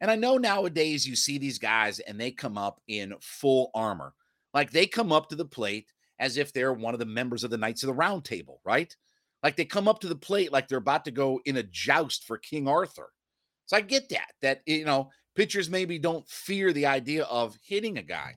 And 0.00 0.10
I 0.10 0.16
know 0.16 0.36
nowadays 0.36 1.06
you 1.06 1.16
see 1.16 1.38
these 1.38 1.58
guys 1.58 1.98
and 2.00 2.20
they 2.20 2.30
come 2.30 2.58
up 2.58 2.80
in 2.86 3.14
full 3.20 3.70
armor. 3.74 4.12
Like 4.52 4.70
they 4.70 4.86
come 4.86 5.12
up 5.12 5.28
to 5.30 5.36
the 5.36 5.44
plate 5.44 5.90
as 6.18 6.36
if 6.36 6.52
they're 6.52 6.72
one 6.72 6.94
of 6.94 7.00
the 7.00 7.06
members 7.06 7.44
of 7.44 7.50
the 7.50 7.58
Knights 7.58 7.82
of 7.82 7.88
the 7.88 7.94
Round 7.94 8.24
Table, 8.24 8.60
right? 8.64 8.94
Like 9.42 9.56
they 9.56 9.64
come 9.64 9.88
up 9.88 10.00
to 10.00 10.08
the 10.08 10.16
plate 10.16 10.52
like 10.52 10.68
they're 10.68 10.78
about 10.78 11.04
to 11.06 11.10
go 11.10 11.40
in 11.46 11.56
a 11.56 11.62
joust 11.62 12.24
for 12.24 12.38
King 12.38 12.68
Arthur. 12.68 13.08
So 13.66 13.76
I 13.76 13.80
get 13.80 14.08
that, 14.10 14.30
that, 14.42 14.60
you 14.66 14.84
know, 14.84 15.10
pitchers 15.36 15.70
maybe 15.70 15.98
don't 15.98 16.26
fear 16.28 16.72
the 16.72 16.86
idea 16.86 17.24
of 17.24 17.56
hitting 17.62 17.98
a 17.98 18.02
guy. 18.02 18.34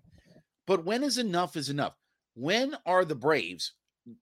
But 0.67 0.85
when 0.85 1.03
is 1.03 1.17
enough 1.17 1.55
is 1.55 1.69
enough? 1.69 1.95
When 2.35 2.75
are 2.85 3.05
the 3.05 3.15
Braves 3.15 3.73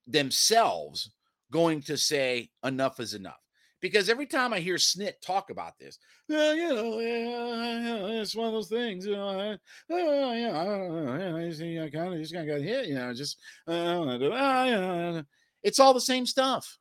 themselves 0.06 1.12
going 1.52 1.82
to 1.82 1.98
say 1.98 2.50
enough 2.64 3.00
is 3.00 3.14
enough? 3.14 3.42
Because 3.80 4.10
every 4.10 4.26
time 4.26 4.54
I 4.54 4.60
hear 4.60 4.76
Snit 4.76 5.22
talk 5.22 5.50
about 5.50 5.78
this, 5.78 6.00
well, 6.28 6.56
you 6.56 6.70
know, 6.70 7.00
yeah, 7.00 8.22
it's 8.22 8.36
one 8.36 8.48
of 8.48 8.54
those 8.54 8.70
things, 8.70 9.06
you 9.06 9.16
know, 9.16 9.30
uh, 9.30 9.58
yeah, 9.90 10.52
I, 10.52 11.86
I 11.86 11.90
kind 11.90 12.14
of 12.14 12.20
just 12.20 12.34
kind 12.34 12.50
of 12.50 12.58
got 12.58 12.64
hit, 12.64 12.88
you 12.88 12.96
know, 12.96 13.14
just, 13.14 13.38
uh, 13.68 15.22
it's 15.64 15.80
all 15.80 15.94
the 15.94 16.02
same 16.02 16.26
stuff. 16.26 16.80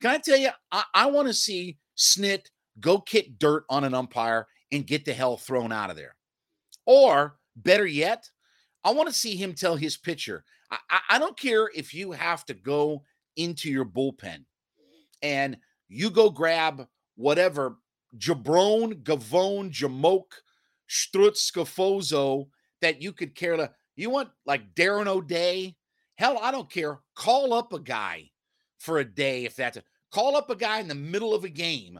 Can 0.00 0.12
I 0.12 0.18
tell 0.18 0.36
you, 0.36 0.50
I, 0.70 0.84
I 0.94 1.06
want 1.06 1.28
to 1.28 1.34
see 1.34 1.78
Snit 1.96 2.46
go 2.78 3.00
kick 3.00 3.38
dirt 3.38 3.64
on 3.68 3.84
an 3.84 3.94
umpire 3.94 4.46
and 4.74 4.86
get 4.86 5.04
the 5.04 5.14
hell 5.14 5.36
thrown 5.36 5.72
out 5.72 5.90
of 5.90 5.96
there. 5.96 6.16
Or 6.84 7.36
better 7.56 7.86
yet, 7.86 8.28
I 8.82 8.90
want 8.90 9.08
to 9.08 9.14
see 9.14 9.36
him 9.36 9.54
tell 9.54 9.76
his 9.76 9.96
pitcher, 9.96 10.44
I, 10.70 10.98
I, 11.10 11.18
don't 11.18 11.38
care 11.38 11.70
if 11.74 11.94
you 11.94 12.12
have 12.12 12.44
to 12.46 12.54
go 12.54 13.04
into 13.36 13.70
your 13.70 13.84
bullpen 13.84 14.44
and 15.22 15.56
you 15.88 16.10
go 16.10 16.28
grab 16.28 16.86
whatever 17.14 17.78
Jabron, 18.18 19.02
Gavone, 19.02 19.70
Jamoke, 19.70 20.32
Strutz, 20.90 21.50
Scafozo 21.50 22.48
that 22.80 23.00
you 23.00 23.12
could 23.12 23.34
care 23.34 23.56
to. 23.56 23.70
You 23.96 24.10
want 24.10 24.30
like 24.44 24.74
Darren 24.74 25.06
O'Day? 25.06 25.76
Hell, 26.16 26.38
I 26.42 26.50
don't 26.50 26.70
care. 26.70 26.98
Call 27.14 27.52
up 27.52 27.72
a 27.72 27.78
guy 27.78 28.30
for 28.78 28.98
a 28.98 29.04
day 29.04 29.44
if 29.44 29.54
that's 29.56 29.76
a 29.76 29.82
call 30.10 30.36
up 30.36 30.50
a 30.50 30.56
guy 30.56 30.80
in 30.80 30.88
the 30.88 30.94
middle 30.94 31.34
of 31.34 31.44
a 31.44 31.48
game 31.48 31.98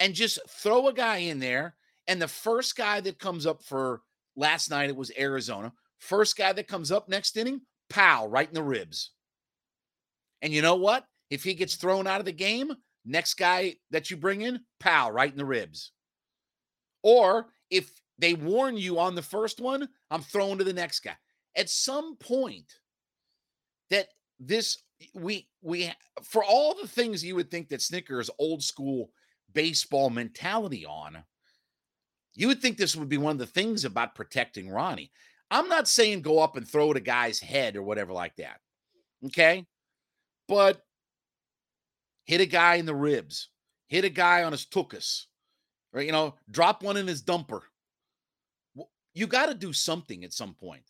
and 0.00 0.14
just 0.14 0.38
throw 0.48 0.88
a 0.88 0.92
guy 0.92 1.18
in 1.18 1.38
there. 1.38 1.74
And 2.06 2.20
the 2.20 2.28
first 2.28 2.76
guy 2.76 3.00
that 3.00 3.18
comes 3.18 3.46
up 3.46 3.62
for 3.62 4.02
last 4.36 4.70
night, 4.70 4.90
it 4.90 4.96
was 4.96 5.10
Arizona. 5.18 5.72
First 5.98 6.36
guy 6.36 6.52
that 6.52 6.68
comes 6.68 6.92
up 6.92 7.08
next 7.08 7.36
inning, 7.36 7.62
pow, 7.88 8.26
right 8.26 8.48
in 8.48 8.54
the 8.54 8.62
ribs. 8.62 9.10
And 10.42 10.52
you 10.52 10.62
know 10.62 10.76
what? 10.76 11.06
If 11.30 11.42
he 11.42 11.54
gets 11.54 11.76
thrown 11.76 12.06
out 12.06 12.20
of 12.20 12.26
the 12.26 12.32
game, 12.32 12.72
next 13.04 13.34
guy 13.34 13.76
that 13.90 14.10
you 14.10 14.16
bring 14.16 14.42
in, 14.42 14.60
pow, 14.78 15.10
right 15.10 15.30
in 15.30 15.38
the 15.38 15.44
ribs. 15.44 15.92
Or 17.02 17.46
if 17.70 17.90
they 18.18 18.34
warn 18.34 18.76
you 18.76 18.98
on 18.98 19.14
the 19.14 19.22
first 19.22 19.60
one, 19.60 19.88
I'm 20.10 20.22
thrown 20.22 20.58
to 20.58 20.64
the 20.64 20.72
next 20.72 21.00
guy. 21.00 21.16
At 21.56 21.70
some 21.70 22.16
point, 22.16 22.72
that 23.90 24.08
this 24.38 24.78
we 25.14 25.48
we 25.62 25.90
for 26.22 26.44
all 26.44 26.74
the 26.74 26.88
things 26.88 27.24
you 27.24 27.34
would 27.36 27.50
think 27.50 27.68
that 27.68 27.80
Snitker's 27.80 28.30
old 28.38 28.62
school 28.62 29.10
baseball 29.56 30.10
mentality 30.10 30.84
on, 30.84 31.24
you 32.34 32.46
would 32.46 32.60
think 32.60 32.76
this 32.76 32.94
would 32.94 33.08
be 33.08 33.16
one 33.16 33.32
of 33.32 33.38
the 33.38 33.46
things 33.46 33.86
about 33.86 34.14
protecting 34.14 34.68
Ronnie. 34.68 35.10
I'm 35.50 35.68
not 35.68 35.88
saying 35.88 36.20
go 36.20 36.38
up 36.40 36.58
and 36.58 36.68
throw 36.68 36.90
at 36.90 36.98
a 36.98 37.00
guy's 37.00 37.40
head 37.40 37.74
or 37.74 37.82
whatever 37.82 38.12
like 38.12 38.36
that. 38.36 38.60
Okay. 39.24 39.64
But 40.46 40.82
hit 42.26 42.42
a 42.42 42.46
guy 42.46 42.74
in 42.74 42.84
the 42.84 42.94
ribs, 42.94 43.48
hit 43.88 44.04
a 44.04 44.10
guy 44.10 44.44
on 44.44 44.52
his 44.52 44.66
tuchus, 44.66 45.22
or, 45.94 46.02
you 46.02 46.12
know, 46.12 46.34
drop 46.50 46.82
one 46.82 46.98
in 46.98 47.06
his 47.06 47.22
dumper. 47.22 47.62
You 49.14 49.26
got 49.26 49.46
to 49.46 49.54
do 49.54 49.72
something 49.72 50.22
at 50.22 50.34
some 50.34 50.52
point. 50.52 50.82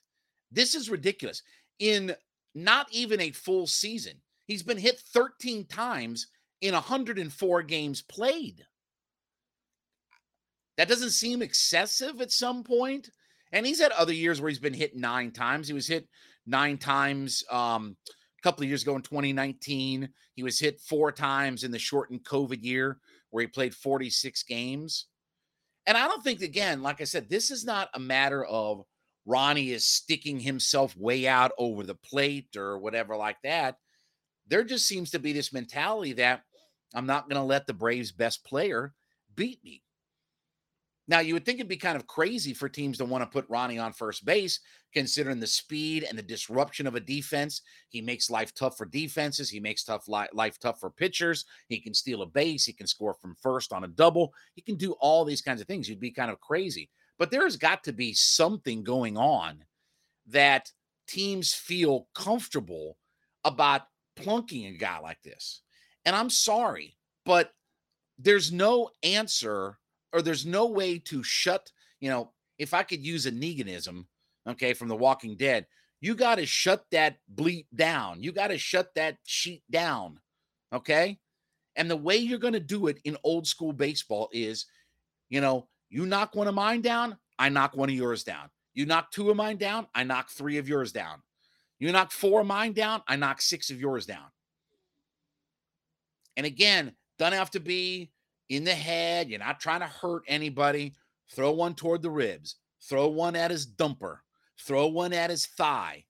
This 0.50 0.75
is 0.75 0.90
ridiculous. 0.90 1.42
In 1.78 2.16
not 2.56 2.88
even 2.90 3.20
a 3.20 3.30
full 3.30 3.68
season, 3.68 4.14
he's 4.46 4.64
been 4.64 4.78
hit 4.78 4.99
13 5.14 5.66
times 5.66 6.26
in 6.60 6.75
104 6.75 7.62
games 7.62 8.02
played. 8.02 8.64
That 10.76 10.88
doesn't 10.88 11.10
seem 11.10 11.42
excessive 11.42 12.20
at 12.20 12.30
some 12.30 12.62
point. 12.62 13.10
And 13.52 13.66
he's 13.66 13.80
had 13.80 13.92
other 13.92 14.12
years 14.12 14.40
where 14.40 14.50
he's 14.50 14.58
been 14.58 14.75
hit 14.75 14.96
nine 14.96 15.30
times. 15.30 15.68
He 15.68 15.75
was 15.75 15.86
hit 15.86 16.08
nine 16.46 16.78
times 16.78 17.44
um, 17.50 17.96
a 18.08 18.42
couple 18.42 18.62
of 18.62 18.68
years 18.68 18.82
ago 18.82 18.96
in 18.96 19.02
2019. 19.02 20.08
He 20.34 20.42
was 20.42 20.60
hit 20.60 20.80
four 20.80 21.12
times 21.12 21.64
in 21.64 21.70
the 21.70 21.78
shortened 21.78 22.25
COVID 22.25 22.62
year 22.62 22.98
where 23.30 23.42
he 23.42 23.46
played 23.46 23.75
46 23.75 24.42
games. 24.44 25.06
And 25.86 25.96
I 25.96 26.08
don't 26.08 26.22
think, 26.22 26.42
again, 26.42 26.82
like 26.82 27.00
I 27.00 27.04
said, 27.04 27.28
this 27.28 27.50
is 27.50 27.64
not 27.64 27.88
a 27.94 28.00
matter 28.00 28.44
of 28.44 28.82
Ronnie 29.25 29.70
is 29.70 29.86
sticking 29.86 30.38
himself 30.38 30.96
way 30.96 31.26
out 31.26 31.52
over 31.58 31.82
the 31.82 31.94
plate 31.94 32.56
or 32.56 32.78
whatever 32.78 33.16
like 33.16 33.38
that. 33.42 33.76
There 34.48 34.64
just 34.64 34.86
seems 34.86 35.10
to 35.10 35.18
be 35.18 35.32
this 35.32 35.52
mentality 35.52 36.12
that 36.14 36.42
I'm 36.95 37.07
not 37.07 37.28
going 37.28 37.40
to 37.40 37.47
let 37.47 37.66
the 37.66 37.75
Braves' 37.75 38.12
best 38.12 38.45
player 38.45 38.95
beat 39.35 39.62
me. 39.64 39.83
Now, 41.09 41.21
you 41.21 41.35
would 41.35 41.45
think 41.45 41.61
it'd 41.61 41.69
be 41.69 41.76
kind 41.76 41.97
of 41.97 42.09
crazy 42.09 42.52
for 42.52 42.69
teams 42.69 42.99
to 42.99 43.05
want 43.05 43.23
to 43.23 43.31
put 43.31 43.49
Ronnie 43.49 43.78
on 43.78 43.93
first 43.93 44.25
base, 44.25 44.59
considering 44.93 45.38
the 45.38 45.47
speed 45.47 46.02
and 46.02 46.19
the 46.19 46.23
disruption 46.23 46.87
of 46.87 46.97
a 46.97 47.00
defense. 47.00 47.62
He 47.90 48.00
makes 48.00 48.28
life 48.28 48.52
tough 48.55 48.76
for 48.76 48.87
defenses. 48.87 49.49
He 49.49 49.61
makes 49.61 49.85
tough 49.85 50.09
li- 50.09 50.26
life 50.33 50.59
tough 50.59 50.81
for 50.81 50.90
pitchers. 50.90 51.45
He 51.69 51.78
can 51.78 51.95
steal 51.95 52.23
a 52.23 52.26
base. 52.26 52.64
He 52.64 52.73
can 52.73 52.88
score 52.88 53.14
from 53.14 53.37
first 53.40 53.73
on 53.73 53.85
a 53.85 53.88
double. 53.88 54.33
He 54.55 54.62
can 54.62 54.75
do 54.75 54.93
all 55.00 55.25
these 55.25 55.43
kinds 55.43 55.61
of 55.61 55.69
things. 55.69 55.88
You'd 55.88 56.00
be 56.00 56.11
kind 56.11 56.31
of 56.31 56.40
crazy. 56.40 56.90
But 57.19 57.31
there's 57.31 57.57
got 57.57 57.85
to 57.85 57.93
be 57.93 58.12
something 58.12 58.83
going 58.83 59.16
on 59.16 59.64
that 60.26 60.73
teams 61.07 61.55
feel 61.55 62.09
comfortable 62.16 62.99
about 63.45 63.83
plunking 64.16 64.66
a 64.66 64.73
guy 64.73 64.99
like 64.99 65.23
this. 65.23 65.62
And 66.06 66.14
I'm 66.14 66.30
sorry, 66.30 66.96
but 67.26 67.52
there's 68.18 68.52
no 68.52 68.90
answer 69.02 69.78
or 70.12 70.22
there's 70.22 70.46
no 70.46 70.66
way 70.66 70.98
to 71.00 71.22
shut, 71.22 71.70
you 72.00 72.08
know, 72.08 72.32
if 72.58 72.72
I 72.72 72.84
could 72.84 73.04
use 73.04 73.26
a 73.26 73.32
Neganism, 73.32 74.06
okay, 74.48 74.72
from 74.72 74.88
The 74.88 74.96
Walking 74.96 75.36
Dead, 75.36 75.66
you 76.00 76.14
got 76.14 76.36
to 76.36 76.46
shut 76.46 76.86
that 76.92 77.18
bleep 77.34 77.66
down. 77.75 78.22
You 78.22 78.32
got 78.32 78.48
to 78.48 78.56
shut 78.56 78.94
that 78.94 79.18
sheet 79.25 79.62
down, 79.70 80.20
okay? 80.72 81.18
And 81.75 81.90
the 81.90 81.96
way 81.96 82.16
you're 82.16 82.38
going 82.38 82.52
to 82.54 82.60
do 82.60 82.86
it 82.86 82.98
in 83.04 83.16
old 83.25 83.46
school 83.46 83.72
baseball 83.72 84.30
is, 84.32 84.66
you 85.28 85.40
know, 85.40 85.68
you 85.90 86.06
knock 86.06 86.34
one 86.34 86.48
of 86.48 86.54
mine 86.54 86.80
down, 86.80 87.18
I 87.38 87.48
knock 87.48 87.76
one 87.76 87.88
of 87.88 87.94
yours 87.94 88.25
down. 88.25 88.48
You 88.75 88.86
knock 88.86 89.10
two 89.10 89.30
of 89.30 89.36
mine 89.36 89.56
down, 89.56 89.86
I 89.94 90.04
knock 90.04 90.30
three 90.30 90.58
of 90.58 90.68
yours 90.68 90.92
down. 90.92 91.22
You 91.78 91.92
knock 91.92 92.12
four 92.12 92.40
of 92.40 92.46
mine 92.46 92.72
down, 92.72 93.02
I 93.08 93.16
knock 93.16 93.42
six 93.42 93.70
of 93.70 93.80
yours 93.80 94.06
down. 94.06 94.26
And 96.37 96.47
again, 96.47 96.93
doesn't 97.19 97.38
have 97.38 97.50
to 97.52 97.61
be 97.61 98.11
in 98.49 98.64
the 98.64 98.75
head. 98.75 99.28
You're 99.28 99.38
not 99.38 99.61
trying 99.61 99.81
to 99.81 99.87
hurt 99.87 100.23
anybody. 100.28 100.95
Throw 101.35 101.50
one 101.52 101.75
toward 101.75 102.02
the 102.02 102.11
ribs, 102.11 102.57
throw 102.88 103.09
one 103.09 103.35
at 103.35 103.50
his 103.50 103.66
dumper, 103.66 104.19
throw 104.61 104.87
one 104.87 105.12
at 105.12 105.31
his 105.31 105.47
thigh. 105.47 106.05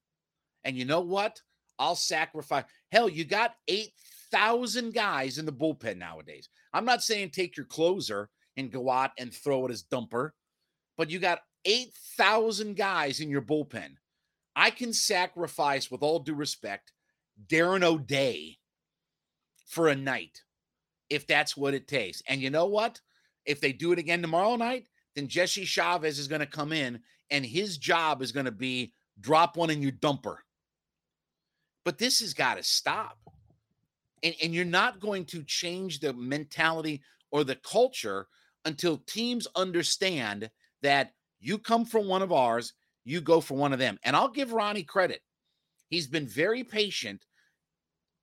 And 0.63 0.77
you 0.77 0.85
know 0.85 1.01
what? 1.01 1.41
I'll 1.79 1.95
sacrifice. 1.95 2.65
Hell, 2.93 3.09
you 3.09 3.25
got 3.25 3.55
8,000 3.69 4.93
guys 4.93 5.39
in 5.39 5.47
the 5.47 5.53
bullpen 5.53 5.97
nowadays. 5.97 6.49
I'm 6.73 6.85
not 6.85 7.03
saying 7.03 7.31
take 7.31 7.57
your 7.57 7.67
closer 7.67 8.29
and 8.57 8.71
go 8.71 8.91
out 8.91 9.13
and 9.19 9.33
throw 9.33 9.63
it 9.63 9.65
at 9.65 9.71
his 9.71 9.85
dumper, 9.85 10.31
but 10.99 11.11
you 11.11 11.19
got 11.19 11.41
8,000 11.65 12.77
guys 12.77 13.21
in 13.21 13.31
your 13.31 13.43
bullpen. 13.43 13.97
I 14.55 14.71
can 14.71 14.93
sacrifice, 14.93 15.91
with 15.91 16.03
all 16.03 16.19
due 16.19 16.35
respect, 16.35 16.93
Darren 17.47 17.83
O'Day 17.83 18.59
for 19.67 19.89
a 19.89 19.95
night 19.95 20.43
if 21.11 21.27
that's 21.27 21.57
what 21.57 21.75
it 21.75 21.87
takes. 21.87 22.23
And 22.29 22.41
you 22.41 22.51
know 22.51 22.67
what? 22.67 23.01
If 23.45 23.61
they 23.61 23.73
do 23.73 23.93
it 23.93 23.99
again 23.99 24.23
tomorrow 24.23 24.57
night, 24.57 24.89
then 25.15 25.29
Jesse 25.29 25.65
Chavez 25.65 26.19
is 26.19 26.29
going 26.29 26.41
to 26.41 26.47
come 26.47 26.73
in 26.73 27.01
and 27.31 27.45
his 27.45 27.79
job 27.79 28.23
is 28.23 28.33
going 28.33 28.47
to 28.47 28.53
be 28.53 28.93
drop 29.21 29.57
one 29.57 29.71
in 29.71 29.83
your 29.83 29.93
dumper. 29.93 30.37
But 31.85 31.99
this 31.99 32.21
has 32.21 32.35
got 32.35 32.57
to 32.57 32.63
stop. 32.63 33.19
And, 34.23 34.35
and 34.43 34.55
you're 34.55 34.65
not 34.65 35.01
going 35.01 35.25
to 35.27 35.43
change 35.45 36.01
the 36.01 36.13
mentality 36.13 37.03
or 37.31 37.45
the 37.45 37.57
culture 37.57 38.27
until 38.65 38.99
teams 39.07 39.47
understand 39.55 40.51
that 40.83 41.13
you 41.39 41.59
come 41.59 41.85
from 41.85 42.09
one 42.09 42.23
of 42.23 42.33
ours, 42.33 42.73
you 43.05 43.21
go 43.21 43.41
for 43.41 43.57
one 43.57 43.73
of 43.73 43.79
them. 43.79 43.99
And 44.03 44.17
I'll 44.17 44.29
give 44.29 44.53
Ronnie 44.53 44.83
credit. 44.83 45.21
He's 45.89 46.09
been 46.09 46.27
very 46.27 46.65
patient. 46.65 47.25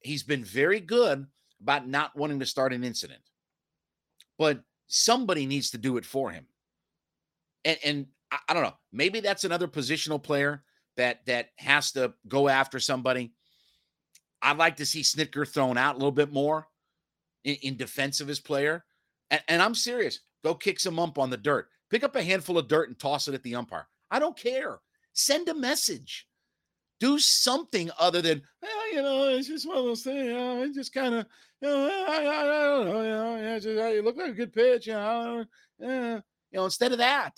He's 0.02 0.24
been 0.24 0.44
very 0.44 0.82
good 0.82 1.26
about 1.64 1.88
not 1.88 2.16
wanting 2.16 2.40
to 2.40 2.46
start 2.46 2.74
an 2.74 2.84
incident. 2.84 3.22
But 4.38 4.62
somebody 4.88 5.46
needs 5.46 5.72
to 5.72 5.78
do 5.78 5.98
it 5.98 6.06
for 6.06 6.30
him. 6.30 6.46
And 7.66 7.78
and 7.84 8.06
I, 8.32 8.38
I 8.50 8.54
don't 8.54 8.64
know, 8.64 8.78
maybe 8.92 9.20
that's 9.20 9.44
another 9.44 9.68
positional 9.68 10.22
player 10.22 10.64
that 10.98 11.26
that 11.26 11.50
has 11.58 11.92
to 11.94 12.14
go 12.28 12.50
after 12.50 12.80
somebody. 12.80 13.34
I'd 14.42 14.58
like 14.58 14.76
to 14.78 14.86
see 14.86 15.02
Snitker 15.02 15.48
thrown 15.48 15.78
out 15.78 15.96
a 15.96 15.98
little 15.98 16.12
bit 16.12 16.32
more 16.32 16.68
in, 17.46 17.56
in 17.62 17.78
defense 17.78 18.20
of 18.20 18.28
his 18.28 18.42
player. 18.42 18.84
And, 19.32 19.42
and 19.48 19.62
I'm 19.62 19.76
serious. 19.76 20.20
Go 20.44 20.54
kick 20.54 20.80
some 20.80 21.00
ump 21.00 21.18
on 21.18 21.30
the 21.30 21.38
dirt. 21.38 21.70
Pick 21.90 22.04
up 22.04 22.16
a 22.16 22.24
handful 22.24 22.58
of 22.58 22.68
dirt 22.68 22.90
and 22.90 23.00
toss 23.00 23.28
it 23.28 23.34
at 23.34 23.44
the 23.44 23.56
umpire. 23.56 23.88
I 24.12 24.20
don't 24.20 24.38
care. 24.38 24.80
Send 25.14 25.48
a 25.48 25.54
message. 25.54 26.28
Do 27.00 27.20
something 27.20 27.90
other 28.00 28.22
than, 28.22 28.42
well, 28.62 28.94
you 28.94 29.02
know, 29.02 29.30
it's 29.30 29.48
just 29.48 29.68
one 29.68 29.78
of 29.78 29.84
those 29.86 30.04
things. 30.04 30.26
You 30.26 30.34
know, 30.34 30.64
it 30.64 30.74
just 30.74 30.94
kind 30.94 31.16
of, 31.16 31.26
you 31.62 31.68
know, 31.68 32.06
I, 32.08 32.24
I, 32.24 32.42
I, 32.42 32.64
don't 32.64 32.88
know, 32.88 33.02
you 33.02 33.10
know, 33.10 33.38
yeah, 33.38 33.60
just, 33.60 33.96
you 33.96 34.02
look 34.02 34.18
like 34.18 34.32
a 34.32 34.34
good 34.34 34.54
pitch, 34.54 34.88
you 34.88 34.94
know, 34.94 35.46
yeah, 35.80 36.16
you 36.16 36.22
know, 36.54 36.66
instead 36.66 36.92
of 36.92 37.00
that. 37.00 37.34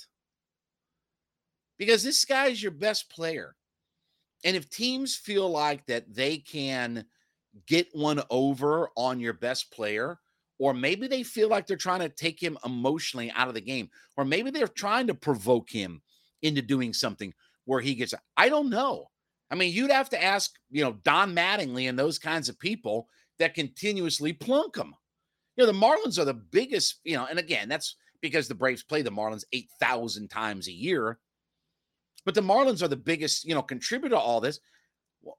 Because 1.78 2.04
this 2.04 2.24
guy 2.26 2.48
is 2.48 2.62
your 2.62 2.72
best 2.72 3.10
player. 3.10 3.56
And 4.44 4.56
if 4.56 4.70
teams 4.70 5.16
feel 5.16 5.50
like 5.50 5.86
that 5.88 6.14
they 6.14 6.38
can 6.38 7.06
get 7.68 7.88
one 7.94 8.22
over 8.30 8.90
on 8.96 9.20
your 9.20 9.34
best 9.34 9.72
player, 9.72 10.20
or 10.60 10.74
maybe 10.74 11.08
they 11.08 11.24
feel 11.24 11.50
like 11.50 11.68
they're 11.68 11.78
trying 11.78 12.00
to 12.00 12.10
take 12.10 12.42
him 12.42 12.58
emotionally 12.66 13.32
out 13.32 13.48
of 13.48 13.54
the 13.54 13.62
game, 13.62 13.90
or 14.16 14.24
maybe 14.24 14.52
they're 14.52 14.68
trying 14.68 15.08
to 15.08 15.14
provoke 15.14 15.70
him 15.70 16.02
into 16.42 16.62
doing 16.62 16.94
something 16.94 17.34
where 17.66 17.82
he 17.82 17.96
gets, 17.96 18.14
I 18.38 18.50
don't 18.50 18.70
know. 18.70 19.10
I 19.52 19.56
mean, 19.56 19.74
you'd 19.74 19.92
have 19.92 20.10
to 20.10 20.24
ask, 20.24 20.52
you 20.72 20.84
know, 20.84 20.94
Don 21.04 21.36
Mattingly 21.36 21.88
and 21.88 21.98
those 21.98 22.18
kinds 22.18 22.50
of 22.50 22.60
people 22.60 23.08
that 23.40 23.54
continuously 23.54 24.34
plunk 24.34 24.74
them. 24.74 24.94
You 25.56 25.66
know, 25.66 25.72
the 25.72 25.78
Marlins 25.78 26.20
are 26.20 26.26
the 26.26 26.34
biggest, 26.34 27.00
you 27.04 27.16
know, 27.16 27.28
and 27.30 27.40
again, 27.40 27.70
that's 27.70 27.96
because 28.22 28.48
the 28.48 28.56
Braves 28.56 28.84
play 28.84 29.02
the 29.02 29.12
Marlins 29.12 29.44
8,000 29.54 30.30
times 30.30 30.68
a 30.68 30.74
year. 30.74 31.20
But 32.26 32.34
the 32.34 32.42
Marlins 32.42 32.82
are 32.82 32.88
the 32.88 32.96
biggest, 32.96 33.46
you 33.46 33.54
know, 33.54 33.62
contributor 33.62 34.16
to 34.16 34.20
all 34.20 34.42
this. 34.42 34.60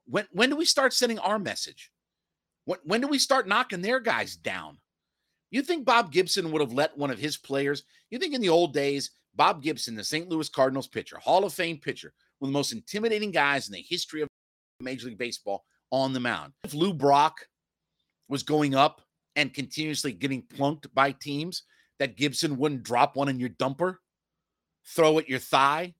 When 0.05 0.25
when 0.31 0.49
do 0.49 0.55
we 0.55 0.65
start 0.65 0.93
sending 0.93 1.19
our 1.19 1.37
message? 1.37 1.91
When 2.65 2.79
when 2.83 3.01
do 3.01 3.07
we 3.07 3.19
start 3.19 3.47
knocking 3.47 3.81
their 3.81 3.99
guys 3.99 4.35
down? 4.35 4.77
You 5.51 5.61
think 5.61 5.85
Bob 5.85 6.11
Gibson 6.11 6.51
would 6.51 6.61
have 6.61 6.73
let 6.73 6.97
one 6.97 7.11
of 7.11 7.19
his 7.19 7.37
players? 7.37 7.83
You 8.09 8.19
think 8.19 8.33
in 8.33 8.41
the 8.41 8.49
old 8.49 8.73
days, 8.73 9.11
Bob 9.35 9.61
Gibson, 9.61 9.95
the 9.95 10.03
St. 10.03 10.27
Louis 10.27 10.49
Cardinals 10.49 10.87
pitcher, 10.87 11.17
Hall 11.17 11.45
of 11.45 11.53
Fame 11.53 11.77
pitcher, 11.77 12.13
one 12.39 12.49
of 12.49 12.53
the 12.53 12.57
most 12.57 12.71
intimidating 12.71 13.31
guys 13.31 13.67
in 13.67 13.73
the 13.73 13.85
history 13.87 14.21
of 14.21 14.27
Major 14.79 15.07
League 15.07 15.17
Baseball 15.17 15.65
on 15.91 16.13
the 16.13 16.19
mound. 16.19 16.53
If 16.63 16.73
Lou 16.73 16.93
Brock 16.93 17.47
was 18.29 18.43
going 18.43 18.75
up 18.75 19.01
and 19.35 19.53
continuously 19.53 20.11
getting 20.11 20.41
plunked 20.41 20.93
by 20.93 21.11
teams, 21.11 21.63
that 21.99 22.17
Gibson 22.17 22.57
wouldn't 22.57 22.83
drop 22.83 23.15
one 23.15 23.29
in 23.29 23.39
your 23.39 23.49
dumper, 23.49 23.97
throw 24.85 25.17
at 25.19 25.29
your 25.29 25.39
thigh, 25.39 25.95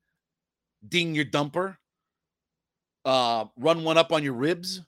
ding 0.88 1.15
your 1.15 1.26
dumper, 1.26 1.78
uh, 3.06 3.45
run 3.58 3.84
one 3.84 3.97
up 3.97 4.12
on 4.12 4.23
your 4.23 4.34
ribs. 4.34 4.82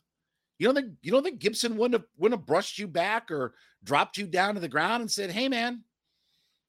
You 0.59 0.67
don't 0.67 0.75
think 0.75 0.93
you 1.01 1.11
don't 1.11 1.23
think 1.23 1.39
Gibson 1.39 1.77
wouldn't 1.77 2.01
have 2.01 2.09
wouldn't 2.17 2.39
have 2.39 2.45
brushed 2.45 2.77
you 2.77 2.87
back 2.87 3.31
or 3.31 3.55
dropped 3.83 4.17
you 4.17 4.27
down 4.27 4.55
to 4.55 4.59
the 4.59 4.67
ground 4.67 5.01
and 5.01 5.09
said, 5.09 5.31
"Hey, 5.31 5.47
man, 5.47 5.83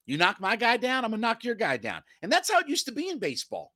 you 0.05 0.17
knock 0.17 0.39
my 0.39 0.55
guy 0.55 0.77
down, 0.77 1.03
I'm 1.03 1.11
gonna 1.11 1.21
knock 1.21 1.43
your 1.43 1.55
guy 1.55 1.77
down." 1.77 2.01
And 2.21 2.31
that's 2.31 2.49
how 2.49 2.59
it 2.59 2.69
used 2.69 2.85
to 2.85 2.93
be 2.93 3.09
in 3.09 3.19
baseball. 3.19 3.73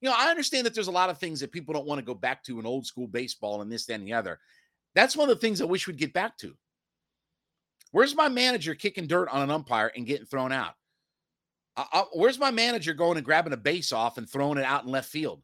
You 0.00 0.08
know, 0.08 0.14
I 0.16 0.30
understand 0.30 0.66
that 0.66 0.74
there's 0.74 0.88
a 0.88 0.92
lot 0.92 1.10
of 1.10 1.18
things 1.18 1.40
that 1.40 1.52
people 1.52 1.74
don't 1.74 1.86
want 1.86 1.98
to 1.98 2.04
go 2.04 2.14
back 2.14 2.44
to 2.44 2.60
in 2.60 2.66
old 2.66 2.86
school 2.86 3.08
baseball 3.08 3.62
and 3.62 3.70
this, 3.70 3.86
that, 3.86 3.94
and 3.94 4.06
the 4.06 4.12
other. 4.12 4.38
That's 4.94 5.16
one 5.16 5.28
of 5.28 5.36
the 5.36 5.40
things 5.40 5.60
I 5.60 5.64
wish 5.64 5.86
we'd 5.86 5.96
get 5.96 6.12
back 6.12 6.36
to. 6.38 6.54
Where's 7.90 8.14
my 8.14 8.28
manager 8.28 8.74
kicking 8.74 9.06
dirt 9.06 9.28
on 9.28 9.42
an 9.42 9.50
umpire 9.50 9.90
and 9.94 10.06
getting 10.06 10.26
thrown 10.26 10.52
out? 10.52 10.74
Uh, 11.76 11.84
uh, 11.92 12.04
where's 12.12 12.38
my 12.38 12.50
manager 12.50 12.92
going 12.92 13.16
and 13.16 13.24
grabbing 13.24 13.52
a 13.52 13.56
base 13.56 13.92
off 13.92 14.18
and 14.18 14.28
throwing 14.28 14.58
it 14.58 14.64
out 14.64 14.84
in 14.84 14.90
left 14.90 15.08
field? 15.08 15.42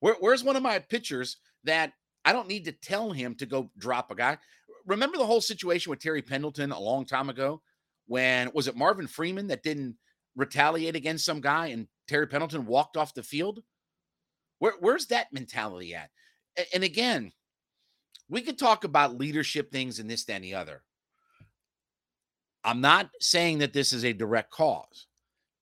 Where, 0.00 0.16
where's 0.20 0.44
one 0.44 0.56
of 0.56 0.62
my 0.62 0.78
pitchers 0.78 1.38
that 1.64 1.92
I 2.24 2.32
don't 2.32 2.48
need 2.48 2.66
to 2.66 2.72
tell 2.72 3.10
him 3.10 3.34
to 3.36 3.46
go 3.46 3.70
drop 3.78 4.10
a 4.10 4.14
guy? 4.14 4.38
Remember 4.86 5.16
the 5.16 5.26
whole 5.26 5.40
situation 5.40 5.90
with 5.90 6.00
Terry 6.00 6.22
Pendleton 6.22 6.72
a 6.72 6.78
long 6.78 7.04
time 7.04 7.30
ago 7.30 7.62
when 8.06 8.50
was 8.54 8.68
it 8.68 8.76
Marvin 8.76 9.06
Freeman 9.06 9.48
that 9.48 9.62
didn't 9.62 9.96
retaliate 10.36 10.94
against 10.94 11.24
some 11.24 11.40
guy 11.40 11.68
and 11.68 11.88
Terry 12.08 12.26
Pendleton 12.26 12.66
walked 12.66 12.96
off 12.96 13.14
the 13.14 13.22
field? 13.22 13.62
Where, 14.58 14.74
where's 14.80 15.06
that 15.06 15.32
mentality 15.32 15.94
at? 15.94 16.10
And 16.72 16.84
again, 16.84 17.32
we 18.28 18.40
could 18.40 18.58
talk 18.58 18.84
about 18.84 19.18
leadership 19.18 19.70
things 19.70 19.98
and 19.98 20.10
this, 20.10 20.24
that, 20.24 20.34
and 20.34 20.44
the 20.44 20.54
other. 20.54 20.82
I'm 22.64 22.80
not 22.80 23.10
saying 23.20 23.58
that 23.58 23.72
this 23.72 23.92
is 23.92 24.04
a 24.04 24.12
direct 24.12 24.50
cause. 24.50 25.06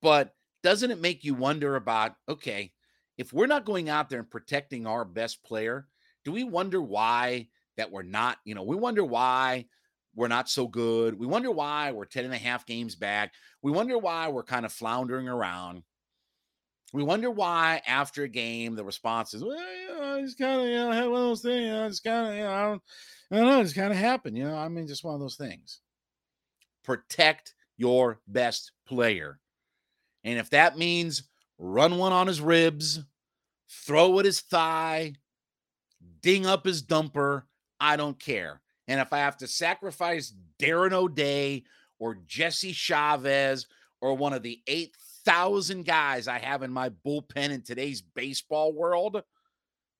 But 0.01 0.33
doesn't 0.63 0.91
it 0.91 1.01
make 1.01 1.23
you 1.23 1.33
wonder 1.33 1.75
about 1.75 2.15
okay, 2.29 2.71
if 3.17 3.31
we're 3.33 3.47
not 3.47 3.65
going 3.65 3.89
out 3.89 4.09
there 4.09 4.19
and 4.19 4.29
protecting 4.29 4.85
our 4.87 5.05
best 5.05 5.43
player, 5.43 5.87
do 6.23 6.31
we 6.31 6.43
wonder 6.43 6.81
why 6.81 7.47
that 7.77 7.91
we're 7.91 8.03
not, 8.03 8.37
you 8.45 8.55
know, 8.55 8.63
we 8.63 8.75
wonder 8.75 9.03
why 9.03 9.65
we're 10.15 10.27
not 10.27 10.49
so 10.49 10.67
good. 10.67 11.17
We 11.17 11.27
wonder 11.27 11.51
why 11.51 11.91
we're 11.91 12.05
10 12.05 12.25
and 12.25 12.33
a 12.33 12.37
half 12.37 12.65
games 12.65 12.95
back. 12.95 13.33
We 13.61 13.71
wonder 13.71 13.97
why 13.97 14.29
we're 14.29 14.43
kind 14.43 14.65
of 14.65 14.71
floundering 14.71 15.27
around. 15.27 15.83
We 16.93 17.03
wonder 17.03 17.29
why 17.29 17.81
after 17.87 18.23
a 18.23 18.27
game 18.29 18.75
the 18.75 18.83
response 18.83 19.33
is, 19.33 19.43
well, 19.43 19.57
you 19.57 19.87
know, 19.87 20.15
it's 20.23 20.35
kind 20.35 20.61
of, 20.61 20.67
you 20.67 20.75
know, 20.75 20.91
I 20.91 20.95
had 20.95 21.09
one 21.09 21.21
of 21.21 21.27
those 21.27 21.41
things, 21.41 21.65
you 21.65 21.71
know, 21.71 21.87
it's 21.87 21.99
kind 21.99 22.27
of, 22.27 22.35
you 22.35 22.43
know, 22.43 22.51
I 22.51 22.63
don't, 22.63 22.81
I 23.31 23.35
don't 23.37 23.45
know, 23.47 23.61
it's 23.61 23.73
kind 23.73 23.91
of 23.91 23.97
happened, 23.97 24.37
you 24.37 24.45
know. 24.45 24.55
I 24.55 24.69
mean, 24.69 24.87
just 24.87 25.03
one 25.03 25.15
of 25.15 25.19
those 25.19 25.35
things. 25.35 25.81
Protect 26.83 27.53
your 27.77 28.19
best 28.27 28.71
player. 28.87 29.39
And 30.23 30.39
if 30.39 30.49
that 30.51 30.77
means 30.77 31.23
run 31.57 31.97
one 31.97 32.13
on 32.13 32.27
his 32.27 32.39
ribs, 32.39 33.03
throw 33.69 34.19
at 34.19 34.25
his 34.25 34.41
thigh, 34.41 35.13
ding 36.21 36.45
up 36.45 36.65
his 36.65 36.83
dumper, 36.83 37.43
I 37.79 37.97
don't 37.97 38.19
care. 38.19 38.61
And 38.87 39.01
if 39.01 39.11
I 39.11 39.17
have 39.17 39.37
to 39.37 39.47
sacrifice 39.47 40.33
Darren 40.59 40.93
O'Day 40.93 41.63
or 41.99 42.19
Jesse 42.27 42.71
Chavez 42.71 43.67
or 44.01 44.15
one 44.15 44.33
of 44.33 44.43
the 44.43 44.61
8,000 45.27 45.85
guys 45.85 46.27
I 46.27 46.39
have 46.39 46.61
in 46.63 46.71
my 46.71 46.89
bullpen 46.89 47.49
in 47.49 47.61
today's 47.61 48.01
baseball 48.01 48.73
world, 48.73 49.21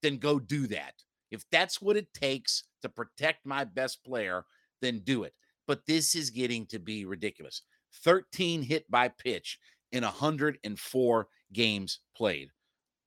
then 0.01 0.17
go 0.17 0.39
do 0.39 0.67
that. 0.67 0.93
If 1.31 1.43
that's 1.51 1.81
what 1.81 1.97
it 1.97 2.13
takes 2.13 2.63
to 2.81 2.89
protect 2.89 3.45
my 3.45 3.63
best 3.63 4.03
player, 4.03 4.45
then 4.81 4.99
do 4.99 5.23
it. 5.23 5.33
But 5.67 5.85
this 5.87 6.15
is 6.15 6.29
getting 6.29 6.67
to 6.67 6.79
be 6.79 7.05
ridiculous. 7.05 7.63
13 8.03 8.61
hit 8.61 8.89
by 8.89 9.07
pitch 9.07 9.57
in 9.91 10.03
104 10.03 11.27
games 11.53 11.99
played. 12.15 12.49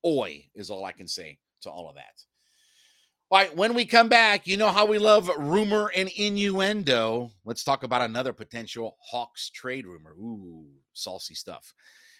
Oi 0.05 0.45
is 0.55 0.71
all 0.71 0.85
I 0.85 0.93
can 0.93 1.07
say 1.07 1.39
to 1.63 1.71
all 1.71 1.89
of 1.89 1.95
that. 1.97 2.23
All 3.31 3.39
right, 3.39 3.55
when 3.55 3.75
we 3.75 3.85
come 3.85 4.09
back, 4.09 4.47
you 4.47 4.57
know 4.57 4.71
how 4.71 4.87
we 4.87 4.99
love 4.99 5.31
rumor 5.39 5.93
and 5.95 6.09
innuendo. 6.17 7.31
Let's 7.45 7.63
talk 7.63 7.83
about 7.83 8.01
another 8.01 8.33
potential 8.33 8.97
Hawks 9.03 9.51
trade 9.51 9.87
rumor. 9.87 10.13
Ooh, 10.19 10.65
saucy 10.95 11.35
stuff. 11.35 11.75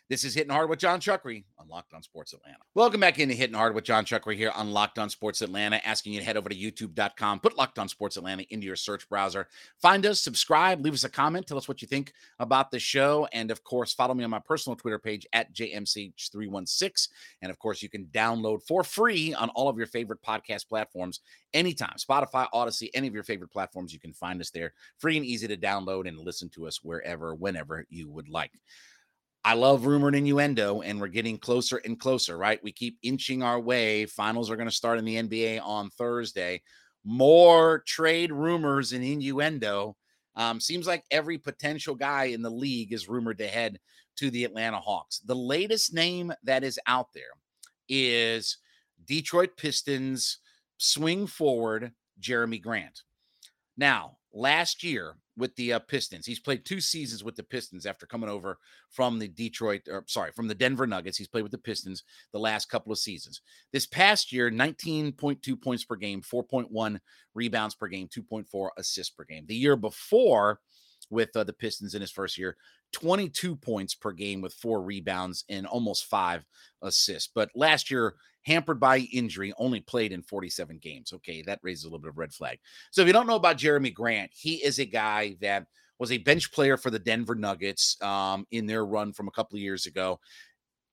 This 0.09 0.25
is 0.25 0.33
Hitting 0.33 0.51
Hard 0.51 0.71
with 0.71 0.79
Jon 0.79 1.01
Chuckery 1.01 1.45
on 1.59 1.69
Locked 1.69 1.93
On 1.93 2.03
Sports 2.03 2.33
Atlanta. 2.33 2.57
Welcome 2.75 2.99
back 2.99 3.19
into 3.19 3.35
Hitting 3.35 3.55
Hard 3.55 3.75
with 3.75 3.85
Jon 3.85 4.07
Chuckery 4.07 4.37
here 4.37 4.51
on 4.55 4.71
Locked 4.71 4.99
On 4.99 5.11
Sports 5.11 5.43
Atlanta, 5.43 5.87
asking 5.87 6.15
you 6.15 6.21
to 6.21 6.25
head 6.25 6.39
over 6.39 6.49
to 6.49 6.57
youtube.com, 6.57 7.41
put 7.41 7.59
Locked 7.59 7.79
On 7.79 7.91
Sports 7.91 8.17
Atlanta 8.17 8.43
into 8.49 8.67
your 8.67 8.75
search 8.75 9.07
browser, 9.11 9.49
find 9.83 10.07
us, 10.07 10.23
subscribe, 10.23 10.83
leave 10.83 10.95
us 10.95 11.05
a 11.05 11.11
comment, 11.11 11.47
tell 11.47 11.59
us 11.59 11.69
what 11.69 11.83
you 11.83 11.89
think 11.89 12.15
about 12.39 12.71
the 12.71 12.79
show, 12.79 13.29
and 13.35 13.51
of 13.51 13.63
course, 13.65 13.93
follow 13.93 14.15
me 14.15 14.25
on 14.25 14.31
my 14.31 14.39
personal 14.39 14.77
Twitter 14.77 14.99
page 14.99 15.27
at 15.35 15.53
JMCH316. 15.53 17.09
And 17.43 17.51
of 17.51 17.59
course, 17.59 17.83
you 17.83 17.91
can 17.91 18.07
download 18.07 18.63
for 18.67 18.83
free 18.83 19.35
on 19.35 19.51
all 19.51 19.69
of 19.69 19.77
your 19.77 19.89
favorite 19.89 20.23
podcast 20.23 20.69
platforms 20.69 21.21
anytime 21.53 21.97
Spotify, 21.99 22.47
Audacy, 22.55 22.89
any 22.95 23.09
of 23.09 23.15
your 23.15 23.25
favorite 23.25 23.53
platforms. 23.53 23.93
You 23.93 24.01
can 24.01 24.15
find 24.15 24.41
us 24.41 24.49
there, 24.49 24.73
free 24.97 25.19
and 25.19 25.27
easy 25.27 25.49
to 25.49 25.57
download 25.59 26.09
and 26.09 26.19
listen 26.19 26.49
to 26.55 26.67
us 26.67 26.83
wherever, 26.83 27.35
whenever 27.35 27.85
you 27.91 28.09
would 28.09 28.31
like. 28.31 28.53
I 29.49 29.55
love 29.55 29.87
rumor 29.87 30.09
and 30.09 30.17
innuendo, 30.17 30.83
and 30.83 31.01
we're 31.01 31.09
getting 31.09 31.39
closer 31.39 31.79
and 31.79 31.99
closer, 31.99 32.37
right? 32.37 32.63
We 32.63 32.71
keep 32.71 32.99
inching 33.03 33.43
our 33.43 33.59
way. 33.59 34.05
Finals 34.05 34.51
are 34.51 34.57
going 34.57 34.69
to 34.69 34.75
start 34.75 34.99
in 34.99 35.07
the 35.07 35.17
NBA 35.17 35.63
on 35.65 35.89
Thursday. 35.89 36.61
More 37.03 37.83
trade 37.87 38.31
rumors 38.31 38.93
and 38.93 39.03
innuendo. 39.03 39.97
Um, 40.37 40.61
seems 40.61 40.87
like 40.87 41.03
every 41.11 41.39
potential 41.39 41.95
guy 41.95 42.25
in 42.25 42.43
the 42.43 42.51
league 42.51 42.93
is 42.93 43.09
rumored 43.09 43.39
to 43.39 43.49
head 43.49 43.79
to 44.19 44.31
the 44.31 44.45
Atlanta 44.45 44.81
Hawks. 44.81 45.21
The 45.21 45.35
latest 45.35 45.95
name 45.95 46.31
that 46.43 46.63
is 46.63 46.79
out 46.87 47.15
there 47.15 47.33
is 47.89 48.59
Detroit 49.07 49.57
Pistons 49.57 50.41
swing 50.77 51.27
forward 51.27 51.93
Jerami 52.21 52.61
Grant. 52.61 53.01
Now, 53.79 54.18
last 54.33 54.83
year 54.83 55.17
with 55.37 55.55
the 55.57 55.75
uh, 55.75 55.79
Pistons, 55.79 56.27
he's 56.27 56.41
played 56.41 56.65
two 56.65 56.81
seasons 56.81 57.23
with 57.23 57.37
the 57.37 57.43
Pistons 57.43 57.87
after 57.87 58.07
coming 58.07 58.29
over 58.29 58.59
from 58.91 59.19
the 59.19 59.29
Detroit, 59.29 59.83
or 59.89 60.05
sorry, 60.07 60.33
from 60.33 60.49
the 60.49 60.55
Denver 60.55 60.87
Nuggets. 60.87 61.17
He's 61.17 61.29
played 61.29 61.43
with 61.43 61.53
the 61.53 61.59
Pistons 61.59 62.05
the 62.33 62.39
last 62.39 62.67
couple 62.67 62.93
of 62.93 62.99
seasons. 62.99 63.41
This 63.73 63.87
past 63.87 64.33
year, 64.33 64.51
19.2 64.51 65.63
points 65.63 65.85
per 65.85 65.97
game, 65.97 66.23
4.1 66.23 66.99
rebounds 67.35 67.75
per 67.75 67.89
game, 67.89 68.09
2.4 68.09 68.71
assists 68.77 69.15
per 69.15 69.25
game. 69.25 69.45
The 69.47 69.55
year 69.55 69.77
before, 69.77 70.61
with 71.11 71.31
uh, 71.37 71.45
the 71.45 71.53
Pistons 71.53 71.95
in 71.95 72.01
his 72.01 72.11
first 72.11 72.39
year, 72.39 72.57
22 72.93 73.57
points 73.57 73.95
per 73.95 74.13
game 74.13 74.41
with 74.41 74.55
four 74.55 74.83
rebounds 74.83 75.45
and 75.49 75.67
almost 75.67 76.07
five 76.07 76.45
assists. 76.83 77.31
But 77.35 77.51
last 77.55 77.91
year, 77.91 78.15
hampered 78.43 78.81
by 78.81 78.99
injury, 79.13 79.53
only 79.59 79.81
played 79.81 80.13
in 80.13 80.23
47 80.23 80.79
games. 80.79 81.13
Okay, 81.13 81.43
that 81.43 81.61
raises 81.63 81.85
a 81.85 81.87
little 81.89 81.99
bit 81.99 82.11
of 82.11 82.19
red 82.19 82.33
flag. 82.33 82.59
So 82.91 83.03
if 83.03 83.07
you 83.07 83.13
don't 83.13 83.27
know 83.27 83.37
about 83.37 83.59
Jerami 83.59 83.93
Grant, 83.93 84.31
he 84.35 84.57
is 84.57 84.79
a 84.79 84.85
guy 84.85 85.37
that 85.41 85.67
was 85.99 86.13
a 86.13 86.19
bench 86.19 86.53
player 86.53 86.77
for 86.77 86.91
the 86.91 86.99
Denver 86.99 87.35
Nuggets 87.35 88.01
um, 88.03 88.47
in 88.51 88.67
their 88.67 88.87
run 88.87 89.13
from 89.13 89.29
a 89.29 89.33
couple 89.33 89.57
of 89.57 89.63
years 89.63 89.87
ago. 89.87 90.21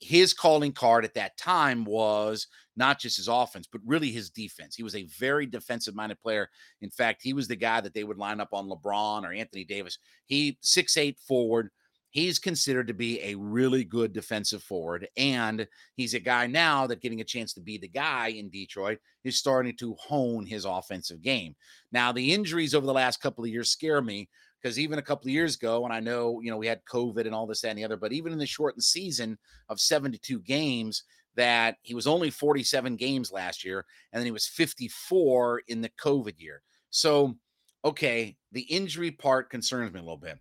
His 0.06 0.34
calling 0.34 0.72
card 0.72 1.04
at 1.04 1.15
that 1.15 1.36
time 1.36 1.84
was 1.84 2.48
not 2.76 3.00
just 3.00 3.18
his 3.18 3.28
offense, 3.28 3.68
but 3.72 3.82
really 3.84 4.12
his 4.12 4.30
defense. 4.30 4.76
He 4.76 4.84
was 4.84 4.96
a 4.96 5.08
very 5.20 5.48
defensive 5.48 5.96
minded 5.96 6.20
player. 6.20 6.50
In 6.82 6.91
fact, 6.91 7.24
he 7.24 7.34
was 7.34 7.48
the 7.48 7.56
guy 7.56 7.82
that 7.82 7.96
they 7.96 8.04
would 8.04 8.20
line 8.20 8.39
up 8.39 8.50
on 8.54 8.70
LeBron 8.70 9.24
or 9.24 9.34
Anthony 9.34 9.63
Davis. 9.63 9.98
He 10.26 10.60
six 10.62 10.96
eight 10.96 11.18
forward, 11.20 11.72
he's 12.12 12.38
considered 12.38 12.88
to 12.88 12.94
be 12.94 13.20
a 13.22 13.36
really 13.36 13.84
good 13.84 14.13
defensive 14.13 14.62
forward. 14.62 15.08
And 15.18 15.68
he's 15.96 16.13
a 16.13 16.20
guy 16.20 16.46
now 16.48 16.86
that 16.88 17.02
getting 17.02 17.22
a 17.22 17.26
chance 17.26 17.54
to 17.54 17.62
be 17.62 17.78
the 17.78 17.88
guy 17.88 18.28
in 18.28 18.50
Detroit 18.50 19.00
is 19.24 19.39
starting 19.39 19.76
to 19.78 19.96
hone 19.96 20.46
his 20.46 20.65
offensive 20.65 21.22
game. 21.22 21.56
Now, 21.91 22.12
the 22.12 22.34
injuries 22.34 22.76
over 22.76 22.86
the 22.86 22.94
last 22.94 23.22
couple 23.22 23.44
of 23.44 23.50
years 23.50 23.72
scare 23.72 24.02
me 24.02 24.30
because 24.65 24.80
even 24.80 24.97
a 24.97 25.04
couple 25.04 25.28
of 25.28 25.32
years 25.32 25.56
ago, 25.56 25.86
and 25.86 25.93
I 25.93 25.99
know, 25.99 26.41
you 26.41 26.49
know, 26.49 26.58
we 26.58 26.65
had 26.65 26.84
COVID 26.91 27.28
and 27.28 27.36
all 27.36 27.45
this, 27.45 27.62
that, 27.62 27.69
and 27.69 27.78
the 27.78 27.84
other, 27.84 27.97
but 27.97 28.12
even 28.12 28.34
in 28.34 28.39
the 28.39 28.47
shortened 28.47 28.84
season 28.84 29.38
of 29.69 29.80
72 29.80 30.39
games, 30.39 31.04
that 31.36 31.75
he 31.84 31.93
was 31.93 32.08
only 32.08 32.32
47 32.32 32.95
games 32.95 33.32
last 33.32 33.63
year, 33.63 33.86
and 34.12 34.19
then 34.19 34.25
he 34.25 34.32
was 34.32 34.47
54 34.47 35.62
in 35.67 35.82
the 35.82 35.91
COVID 36.04 36.41
year. 36.41 36.63
So, 36.89 37.36
okay, 37.84 38.38
the 38.54 38.62
injury 38.62 39.12
part 39.12 39.51
concerns 39.51 39.93
me 39.93 39.99
a 39.99 40.01
little 40.04 40.17
bit. 40.17 40.39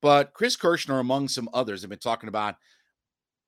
But 0.00 0.34
Chris 0.34 0.54
Kirschner, 0.54 1.00
among 1.00 1.26
some 1.26 1.48
others, 1.52 1.80
have 1.80 1.90
been 1.90 1.98
talking 1.98 2.28
about 2.28 2.54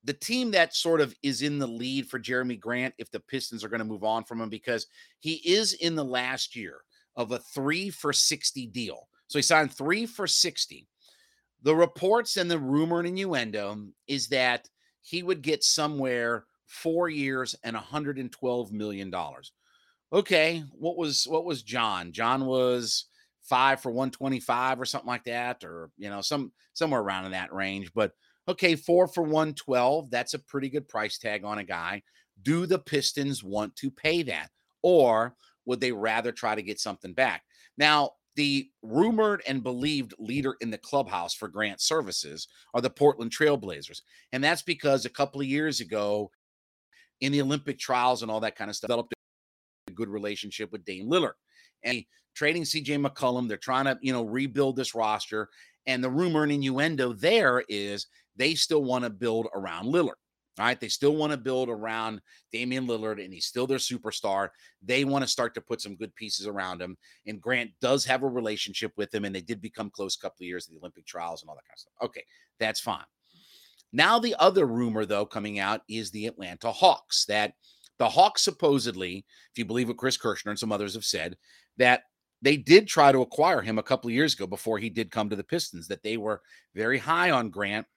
the 0.03 0.11
team 0.11 0.51
that 0.51 0.75
sort 0.75 0.99
of 0.99 1.15
is 1.23 1.41
in 1.41 1.57
the 1.57 1.67
lead 1.67 2.09
for 2.09 2.19
Jerami 2.19 2.59
Grant 2.59 2.93
if 2.97 3.09
the 3.11 3.21
Pistons 3.21 3.63
are 3.63 3.69
going 3.69 3.79
to 3.79 3.85
move 3.85 4.03
on 4.03 4.25
from 4.25 4.41
him 4.41 4.49
because 4.49 4.87
he 5.21 5.35
is 5.49 5.71
in 5.71 5.95
the 5.95 6.03
last 6.03 6.53
year 6.53 6.81
of 7.15 7.31
a 7.31 7.39
three 7.39 7.89
for 7.89 8.11
60 8.11 8.67
deal. 8.67 9.07
So 9.27 9.39
he 9.39 9.43
signed 9.43 9.73
three 9.73 10.05
for 10.05 10.27
60. 10.27 10.87
The 11.63 11.75
reports 11.75 12.37
and 12.37 12.49
the 12.49 12.59
rumor 12.59 12.99
and 12.99 13.07
innuendo 13.07 13.77
is 14.07 14.27
that 14.29 14.69
he 15.01 15.23
would 15.23 15.41
get 15.41 15.63
somewhere 15.63 16.45
four 16.65 17.09
years 17.09 17.55
and 17.63 17.75
112 17.75 18.71
million 18.71 19.09
dollars. 19.09 19.51
Okay, 20.13 20.63
what 20.71 20.97
was 20.97 21.25
what 21.27 21.45
was 21.45 21.63
John? 21.63 22.11
John 22.11 22.45
was 22.45 23.05
five 23.43 23.81
for 23.81 23.91
125 23.91 24.79
or 24.79 24.85
something 24.85 25.07
like 25.07 25.23
that, 25.25 25.63
or 25.63 25.89
you 25.97 26.09
know, 26.09 26.21
some 26.21 26.51
somewhere 26.73 27.01
around 27.01 27.25
in 27.25 27.31
that 27.31 27.53
range. 27.53 27.91
But 27.93 28.13
okay, 28.47 28.75
four 28.75 29.07
for 29.07 29.23
112, 29.23 30.09
that's 30.09 30.33
a 30.33 30.39
pretty 30.39 30.69
good 30.69 30.87
price 30.87 31.17
tag 31.17 31.43
on 31.43 31.57
a 31.57 31.63
guy. 31.63 32.03
Do 32.41 32.65
the 32.65 32.79
Pistons 32.79 33.43
want 33.43 33.75
to 33.77 33.91
pay 33.91 34.23
that? 34.23 34.49
Or 34.81 35.35
would 35.65 35.81
they 35.81 35.91
rather 35.91 36.31
try 36.31 36.55
to 36.55 36.61
get 36.61 36.79
something 36.79 37.13
back? 37.13 37.43
Now, 37.77 38.11
the 38.37 38.69
rumored 38.83 39.41
and 39.47 39.63
believed 39.63 40.13
leader 40.19 40.55
in 40.61 40.69
the 40.69 40.77
clubhouse 40.77 41.33
for 41.33 41.47
grant 41.47 41.81
services 41.81 42.47
are 42.73 42.81
the 42.81 42.89
Portland 42.89 43.31
Trailblazers. 43.31 44.01
And 44.31 44.43
that's 44.43 44.61
because 44.61 45.05
a 45.05 45.09
couple 45.09 45.41
of 45.41 45.47
years 45.47 45.81
ago, 45.81 46.31
in 47.19 47.31
the 47.31 47.41
Olympic 47.41 47.79
trials 47.79 48.21
and 48.21 48.31
all 48.31 48.39
that 48.41 48.55
kind 48.55 48.69
of 48.69 48.75
stuff, 48.75 48.89
developed 48.89 49.13
a 49.87 49.91
good 49.91 50.07
relationship 50.07 50.71
with 50.71 50.85
Dame 50.85 51.07
Lillard. 51.07 51.33
And 51.83 52.03
trading 52.35 52.61
CJ 52.61 53.03
McCollum. 53.03 53.47
They're 53.47 53.57
trying 53.57 53.85
to, 53.85 53.97
you 54.01 54.13
know, 54.13 54.23
rebuild 54.23 54.75
this 54.75 54.93
roster. 54.93 55.49
And 55.87 56.03
the 56.03 56.09
rumor 56.09 56.43
and 56.43 56.51
innuendo 56.51 57.13
there 57.13 57.63
is 57.67 58.05
they 58.35 58.53
still 58.53 58.83
want 58.83 59.03
to 59.03 59.09
build 59.09 59.47
around 59.55 59.87
Lillard. 59.87 60.19
All 60.59 60.65
right. 60.65 60.79
They 60.79 60.87
still 60.87 61.15
want 61.15 61.31
to 61.31 61.37
build 61.37 61.69
around 61.69 62.21
Damian 62.51 62.87
Lillard, 62.87 63.23
and 63.23 63.33
he's 63.33 63.45
still 63.45 63.67
their 63.67 63.77
superstar. 63.77 64.49
They 64.81 65.05
want 65.05 65.23
to 65.23 65.29
start 65.29 65.53
to 65.55 65.61
put 65.61 65.81
some 65.81 65.95
good 65.95 66.15
pieces 66.15 66.47
around 66.47 66.81
him. 66.81 66.97
And 67.27 67.41
Grant 67.41 67.71
does 67.81 68.05
have 68.05 68.23
a 68.23 68.27
relationship 68.27 68.91
with 68.97 69.13
him, 69.13 69.25
and 69.25 69.35
they 69.35 69.41
did 69.41 69.61
become 69.61 69.89
close 69.89 70.15
a 70.15 70.19
couple 70.19 70.43
of 70.43 70.47
years 70.47 70.67
at 70.67 70.73
the 70.73 70.79
Olympic 70.79 71.05
trials 71.05 71.41
and 71.41 71.49
all 71.49 71.55
that 71.55 71.65
kind 71.67 71.75
of 71.75 71.79
stuff. 71.79 71.93
Okay, 72.03 72.23
that's 72.59 72.79
fine. 72.79 73.05
Now, 73.93 74.19
the 74.19 74.35
other 74.39 74.65
rumor, 74.65 75.05
though, 75.05 75.25
coming 75.25 75.59
out 75.59 75.81
is 75.87 76.11
the 76.11 76.25
Atlanta 76.25 76.71
Hawks. 76.71 77.25
That 77.25 77.53
the 77.99 78.09
Hawks 78.09 78.41
supposedly, 78.41 79.25
if 79.51 79.57
you 79.57 79.65
believe 79.65 79.87
what 79.87 79.97
Chris 79.97 80.17
Kirschner 80.17 80.51
and 80.51 80.59
some 80.59 80.71
others 80.71 80.93
have 80.93 81.05
said, 81.05 81.37
that 81.77 82.03
they 82.41 82.57
did 82.57 82.87
try 82.87 83.11
to 83.11 83.21
acquire 83.21 83.61
him 83.61 83.79
a 83.79 83.83
couple 83.83 84.09
of 84.09 84.13
years 84.13 84.33
ago 84.33 84.45
before 84.45 84.77
he 84.77 84.89
did 84.89 85.11
come 85.11 85.29
to 85.29 85.35
the 85.35 85.43
Pistons, 85.43 85.87
that 85.87 86.03
they 86.03 86.17
were 86.17 86.41
very 86.75 86.99
high 86.99 87.31
on 87.31 87.49
Grant 87.49 87.87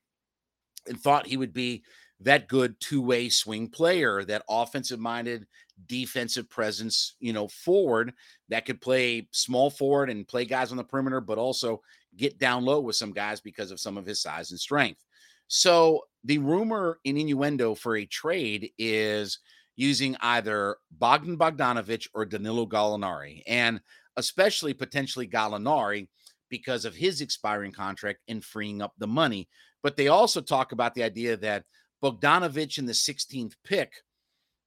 and 0.86 0.98
thought 0.98 1.26
he 1.26 1.36
would 1.36 1.52
be 1.52 1.82
that 2.20 2.48
good 2.48 2.78
two-way 2.80 3.28
swing 3.28 3.68
player, 3.68 4.24
that 4.24 4.44
offensive-minded 4.48 5.46
defensive 5.86 6.48
presence, 6.50 7.14
you 7.20 7.32
know, 7.32 7.48
forward 7.48 8.12
that 8.48 8.66
could 8.66 8.80
play 8.80 9.28
small 9.32 9.70
forward 9.70 10.10
and 10.10 10.28
play 10.28 10.44
guys 10.44 10.70
on 10.70 10.76
the 10.76 10.84
perimeter, 10.84 11.20
but 11.20 11.38
also 11.38 11.80
get 12.16 12.38
down 12.38 12.64
low 12.64 12.80
with 12.80 12.96
some 12.96 13.12
guys 13.12 13.40
because 13.40 13.70
of 13.70 13.80
some 13.80 13.96
of 13.96 14.04
his 14.04 14.20
size 14.20 14.50
and 14.50 14.60
strength. 14.60 15.04
So 15.48 16.04
the 16.24 16.38
rumor 16.38 16.98
in 17.04 17.16
innuendo 17.16 17.74
for 17.74 17.96
a 17.96 18.06
trade 18.06 18.70
is 18.78 19.38
using 19.76 20.16
either 20.20 20.76
Bogdan 20.90 21.38
Bogdanovich 21.38 22.06
or 22.12 22.26
Danilo 22.26 22.66
Gallinari. 22.66 23.42
And 23.46 23.80
especially 24.16 24.74
potentially 24.74 25.26
Gallinari 25.26 26.08
because 26.50 26.84
of 26.84 26.94
his 26.94 27.20
expiring 27.20 27.72
contract 27.72 28.20
and 28.28 28.44
freeing 28.44 28.82
up 28.82 28.92
the 28.98 29.06
money. 29.06 29.48
But 29.82 29.96
they 29.96 30.08
also 30.08 30.40
talk 30.40 30.72
about 30.72 30.94
the 30.94 31.02
idea 31.02 31.36
that 31.38 31.64
Bogdanovich 32.02 32.78
in 32.78 32.86
the 32.86 32.92
16th 32.92 33.54
pick 33.64 33.92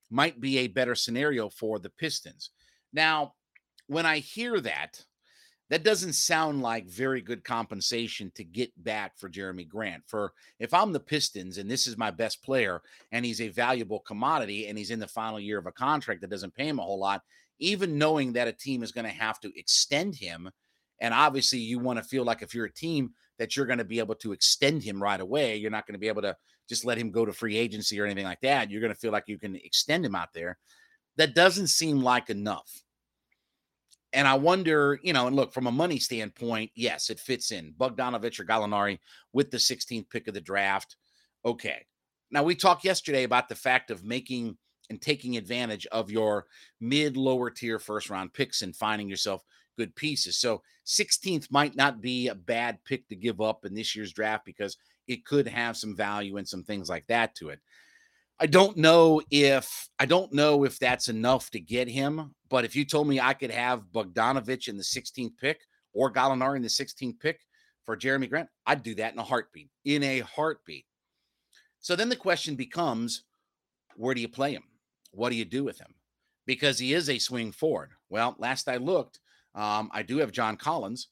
might 0.10 0.40
be 0.40 0.60
a 0.60 0.68
better 0.68 0.96
scenario 0.96 1.50
for 1.50 1.80
the 1.80 1.90
Pistons. 1.90 2.52
Now, 2.92 3.34
when 3.88 4.06
I 4.06 4.20
hear 4.20 4.60
that, 4.62 5.04
that 5.70 5.84
doesn't 5.84 6.14
sound 6.14 6.62
like 6.62 6.86
very 6.88 7.22
good 7.22 7.44
compensation 7.44 8.32
to 8.36 8.44
get 8.44 8.72
back 8.84 9.18
for 9.18 9.30
Jerami 9.30 9.68
Grant. 9.68 10.04
For 10.06 10.34
if 10.60 10.74
I'm 10.74 10.92
the 10.92 11.00
Pistons 11.00 11.58
and 11.58 11.70
this 11.70 11.88
is 11.88 11.98
my 11.98 12.12
best 12.12 12.44
player 12.44 12.82
and 13.12 13.26
he's 13.26 13.42
a 13.42 13.50
valuable 13.50 14.00
commodity 14.00 14.68
and 14.68 14.78
he's 14.78 14.92
in 14.92 15.00
the 15.00 15.08
final 15.08 15.40
year 15.40 15.58
of 15.58 15.66
a 15.66 15.72
contract 15.72 16.22
that 16.22 16.30
doesn't 16.30 16.54
pay 16.54 16.68
him 16.68 16.78
a 16.78 16.84
whole 16.84 17.00
lot, 17.00 17.24
even 17.58 17.98
knowing 17.98 18.34
that 18.34 18.48
a 18.48 18.54
team 18.54 18.84
is 18.84 18.92
going 18.92 19.06
to 19.06 19.12
have 19.12 19.40
to 19.40 19.58
extend 19.58 20.16
him. 20.16 20.50
And 21.00 21.14
obviously, 21.14 21.60
you 21.60 21.80
want 21.80 21.98
to 21.98 22.04
feel 22.04 22.24
like 22.24 22.44
if 22.44 22.54
you're 22.54 22.66
a 22.66 22.74
team 22.74 23.14
that 23.40 23.56
you're 23.56 23.66
going 23.66 23.80
to 23.80 23.84
be 23.84 24.00
able 24.00 24.16
to 24.16 24.32
extend 24.32 24.84
him 24.84 25.02
right 25.02 25.20
away, 25.20 25.56
you're 25.56 25.72
not 25.72 25.88
going 25.88 25.96
to 25.96 26.00
be 26.00 26.08
able 26.08 26.22
to 26.22 26.36
just 26.74 26.86
let 26.86 26.98
him 26.98 27.12
go 27.12 27.26
to 27.26 27.32
free 27.32 27.56
agency 27.56 28.00
or 28.00 28.06
anything 28.06 28.26
like 28.26 28.42
that. 28.42 28.72
You're 28.72 28.82
going 28.82 28.94
to 28.94 29.00
feel 29.00 29.12
like 29.12 29.28
you 29.28 29.38
can 29.38 29.56
extend 29.56 30.06
him 30.06 30.16
out 30.16 30.34
there. 30.34 30.58
That 31.18 31.36
doesn't 31.36 31.68
seem 31.68 32.02
like 32.02 32.30
enough. 32.32 32.84
And 34.12 34.28
I 34.28 34.34
wonder, 34.36 35.00
you 35.04 35.14
know, 35.14 35.28
and 35.28 35.36
look 35.36 35.54
from 35.54 35.68
a 35.68 35.72
money 35.72 36.00
standpoint, 36.00 36.72
yes, 36.76 37.10
it 37.10 37.20
fits 37.20 37.52
in 37.52 37.74
Bogdanovich 37.78 38.40
or 38.40 38.46
Gallinari 38.46 39.00
with 39.34 39.52
the 39.52 39.58
16th 39.58 40.10
pick 40.10 40.28
of 40.28 40.34
the 40.34 40.42
draft. 40.42 40.98
Okay. 41.46 41.86
Now, 42.32 42.44
we 42.44 42.56
talked 42.56 42.84
yesterday 42.84 43.24
about 43.24 43.50
the 43.50 43.56
fact 43.56 43.92
of 43.92 44.04
making 44.04 44.58
and 44.90 45.02
taking 45.02 45.38
advantage 45.38 45.86
of 45.88 46.12
your 46.12 46.46
mid 46.82 47.18
lower 47.18 47.50
tier 47.50 47.80
first 47.80 48.10
round 48.10 48.34
picks 48.34 48.62
and 48.62 48.76
finding 48.76 49.08
yourself 49.08 49.44
good 49.78 49.96
pieces. 49.96 50.38
So 50.38 50.62
16th 50.86 51.52
might 51.52 51.76
not 51.76 52.02
be 52.02 52.28
a 52.28 52.36
bad 52.36 52.84
pick 52.86 53.08
to 53.10 53.16
give 53.16 53.42
up 53.42 53.66
in 53.66 53.74
this 53.74 53.96
year's 53.96 54.14
draft 54.14 54.46
because 54.46 54.78
it 55.08 55.26
could 55.26 55.48
have 55.48 55.78
some 55.78 55.96
value 55.96 56.38
and 56.38 56.48
some 56.48 56.64
things 56.64 56.90
like 56.90 57.06
that 57.08 57.36
to 57.36 57.50
it. 57.50 57.60
I 58.40 58.46
don't 58.48 58.78
know 58.78 59.22
if 59.32 59.88
I 60.00 60.06
don't 60.06 60.34
know 60.34 60.64
if 60.64 60.80
that's 60.80 61.08
enough 61.08 61.50
to 61.52 61.60
get 61.60 61.88
him, 61.88 62.34
but 62.50 62.66
if 62.66 62.76
you 62.76 62.84
told 62.84 63.08
me 63.08 63.20
I 63.20 63.34
could 63.34 63.52
have 63.52 63.86
Bogdanovich 63.94 64.68
in 64.68 64.78
the 64.78 64.84
16th 64.84 65.38
pick 65.40 65.62
or 65.94 66.12
Gallinari 66.12 66.58
in 66.58 66.62
the 66.62 66.68
16th 66.68 67.20
pick 67.20 67.40
for 67.86 67.96
Jerami 67.96 68.30
Grant, 68.30 68.50
I'd 68.66 68.84
do 68.84 68.96
that 68.96 69.14
in 69.14 69.20
a 69.20 69.24
heartbeat. 69.24 69.70
In 69.86 70.04
a 70.04 70.20
heartbeat. 70.20 70.86
So 71.80 71.96
then 71.96 72.10
the 72.10 72.16
question 72.16 72.56
becomes 72.56 73.24
where 73.96 74.16
do 74.16 74.22
you 74.22 74.30
play 74.30 74.54
him? 74.54 74.64
What 75.12 75.30
do 75.30 75.36
you 75.36 75.46
do 75.46 75.64
with 75.64 75.80
him? 75.80 75.94
Because 76.46 76.80
he 76.80 76.94
is 76.94 77.10
a 77.10 77.20
swing 77.20 77.52
forward. 77.52 77.92
Well, 78.10 78.36
last 78.40 78.68
I 78.68 78.78
looked, 78.78 79.20
um, 79.56 79.90
I 79.94 80.02
do 80.02 80.18
have 80.18 80.32
John 80.32 80.58
Collins. 80.58 81.10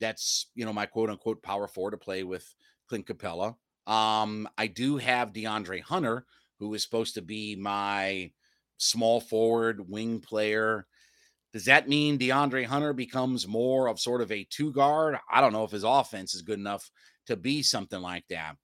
That's, 0.00 0.50
you 0.54 0.64
know, 0.64 0.72
my 0.72 0.86
quote 0.86 1.10
unquote 1.10 1.42
power 1.42 1.68
forward 1.68 1.92
to 1.92 1.98
play 1.98 2.24
with 2.24 2.52
Clint 2.88 3.06
Capela. 3.06 3.56
Um, 3.86 4.48
I 4.56 4.66
do 4.66 4.96
have 4.96 5.32
DeAndre 5.32 5.82
Hunter, 5.82 6.24
who 6.58 6.72
is 6.74 6.82
supposed 6.82 7.14
to 7.14 7.22
be 7.22 7.56
my 7.56 8.30
small 8.78 9.20
forward 9.20 9.88
wing 9.88 10.20
player. 10.20 10.86
Does 11.52 11.66
that 11.66 11.88
mean 11.88 12.18
DeAndre 12.18 12.64
Hunter 12.64 12.92
becomes 12.92 13.46
more 13.46 13.86
of 13.88 14.00
sort 14.00 14.20
of 14.20 14.32
a 14.32 14.46
two 14.50 14.72
guard? 14.72 15.16
I 15.30 15.40
don't 15.40 15.52
know 15.52 15.64
if 15.64 15.70
his 15.70 15.84
offense 15.84 16.34
is 16.34 16.42
good 16.42 16.58
enough 16.58 16.90
to 17.26 17.36
be 17.36 17.62
something 17.62 18.00
like 18.00 18.24
that. 18.28 18.56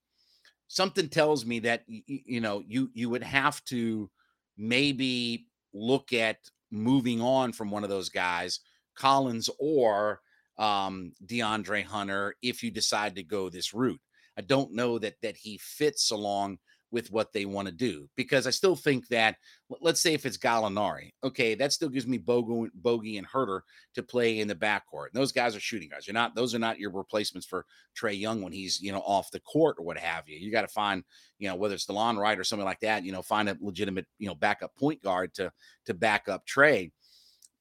Something 0.69 1.09
tells 1.09 1.45
me 1.45 1.61
that 1.61 1.83
you 1.87 2.41
know 2.41 2.63
you 2.67 2.91
you 2.95 3.11
would 3.11 3.25
have 3.25 3.63
to 3.67 4.11
maybe 4.57 5.47
look 5.73 6.13
at 6.13 6.39
moving 6.71 7.21
on 7.21 7.53
from 7.53 7.71
one 7.71 7.85
of 7.85 7.91
those 7.91 8.09
guys, 8.09 8.61
Collins 8.97 9.51
or 9.59 10.21
um, 10.59 11.13
DeAndre 11.27 11.85
Hunter, 11.85 12.35
if 12.43 12.63
you 12.63 12.71
decide 12.71 13.17
to 13.17 13.23
go 13.23 13.49
this 13.49 13.73
route. 13.75 14.01
I 14.41 14.43
don't 14.43 14.73
know 14.73 14.99
that 14.99 15.17
that 15.21 15.37
he 15.37 15.59
fits 15.59 16.11
along 16.11 16.61
with 16.91 17.13
what 17.13 17.31
they 17.35 17.45
want 17.45 17.69
to 17.69 17.73
do 17.73 18.09
because 18.17 18.47
I 18.47 18.51
still 18.51 18.75
think 18.75 19.07
that 19.09 19.37
let's 19.83 20.01
say 20.01 20.15
if 20.15 20.25
it's 20.25 20.39
Gallinari, 20.39 21.11
okay, 21.23 21.55
that 21.55 21.75
still 21.75 21.91
gives 21.91 22.07
me 22.07 22.17
Bogey, 22.17 22.71
Bogey 22.75 23.19
and 23.19 23.29
Huerter 23.29 23.61
to 23.97 24.03
play 24.03 24.41
in 24.41 24.49
the 24.49 24.55
backcourt. 24.55 25.09
Those 25.13 25.31
guys 25.31 25.55
are 25.55 25.61
shooting 25.61 25.91
guys. 25.91 26.07
You're 26.07 26.15
not; 26.15 26.35
those 26.35 26.55
are 26.55 26.59
not 26.59 26.79
your 26.79 26.91
replacements 26.91 27.47
for 27.47 27.67
Trae 27.95 28.19
Young 28.19 28.41
when 28.41 28.55
he's 28.55 28.81
you 28.81 28.93
know 28.93 29.01
off 29.01 29.31
the 29.31 29.41
court 29.41 29.77
or 29.79 29.85
what 29.85 29.99
have 29.99 30.27
you. 30.27 30.39
You 30.39 30.51
got 30.51 30.63
to 30.63 30.69
find 30.69 31.05
you 31.39 31.49
know 31.49 31.55
whether 31.55 31.75
it's 31.75 31.87
Delon 31.87 32.17
Wright 32.17 32.39
or 32.39 32.45
something 32.45 32.65
like 32.65 32.81
that. 32.81 33.05
You 33.05 33.13
know, 33.13 33.21
find 33.21 33.51
a 33.51 33.59
legitimate 33.61 34.07
you 34.19 34.27
know 34.29 34.35
backup 34.35 34.75
point 34.75 35.03
guard 35.03 35.35
to 35.35 35.53
to 35.85 35.93
back 35.93 36.31
up 36.31 36.47
Trae. 36.47 36.93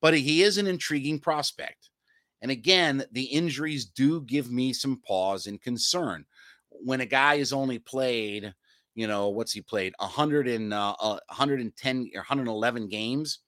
But 0.02 0.18
he 0.18 0.44
is 0.44 0.58
an 0.58 0.65
intriguing 0.65 1.20
prospect. 1.20 1.89
And 2.42 2.52
again, 2.52 3.04
the 3.12 3.26
injuries 3.26 3.86
do 3.86 4.22
give 4.22 4.50
me 4.50 4.74
some 4.74 5.02
pause 5.06 5.48
and 5.48 5.62
concern. 5.62 6.26
When 6.84 7.02
a 7.02 7.06
guy 7.06 7.36
is 7.36 7.54
only 7.54 7.80
played 7.80 8.54
you 9.00 9.08
know, 9.08 9.30
what's 9.30 9.54
he 9.54 9.62
played? 9.62 9.94
100 10.00 10.50
and 10.50 10.74
uh, 10.74 10.94
110 11.00 12.12
or 12.13 12.20
111 12.20 12.89
games. 12.89 13.39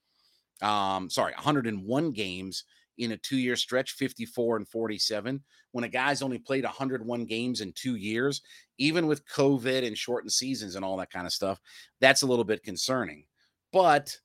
Um, 0.61 1.09
sorry, 1.09 1.33
101 1.33 2.11
games 2.11 2.63
in 2.97 3.11
a 3.11 3.17
two-year 3.17 3.57
stretch, 3.57 3.91
54 3.91 4.55
and 4.55 4.67
47. 4.69 5.43
When 5.73 5.83
a 5.83 5.89
guy's 5.89 6.21
only 6.21 6.37
played 6.37 6.63
101 6.63 7.25
games 7.25 7.59
in 7.59 7.73
two 7.73 7.95
years, 7.95 8.41
even 8.77 9.07
with 9.07 9.27
COVID 9.27 9.85
and 9.85 9.97
shortened 9.97 10.31
seasons 10.31 10.77
and 10.77 10.85
all 10.85 10.95
that 10.97 11.11
kind 11.11 11.25
of 11.25 11.33
stuff, 11.33 11.59
that's 11.99 12.21
a 12.21 12.27
little 12.27 12.45
bit 12.45 12.63
concerning. 12.63 13.25
But 13.73 14.15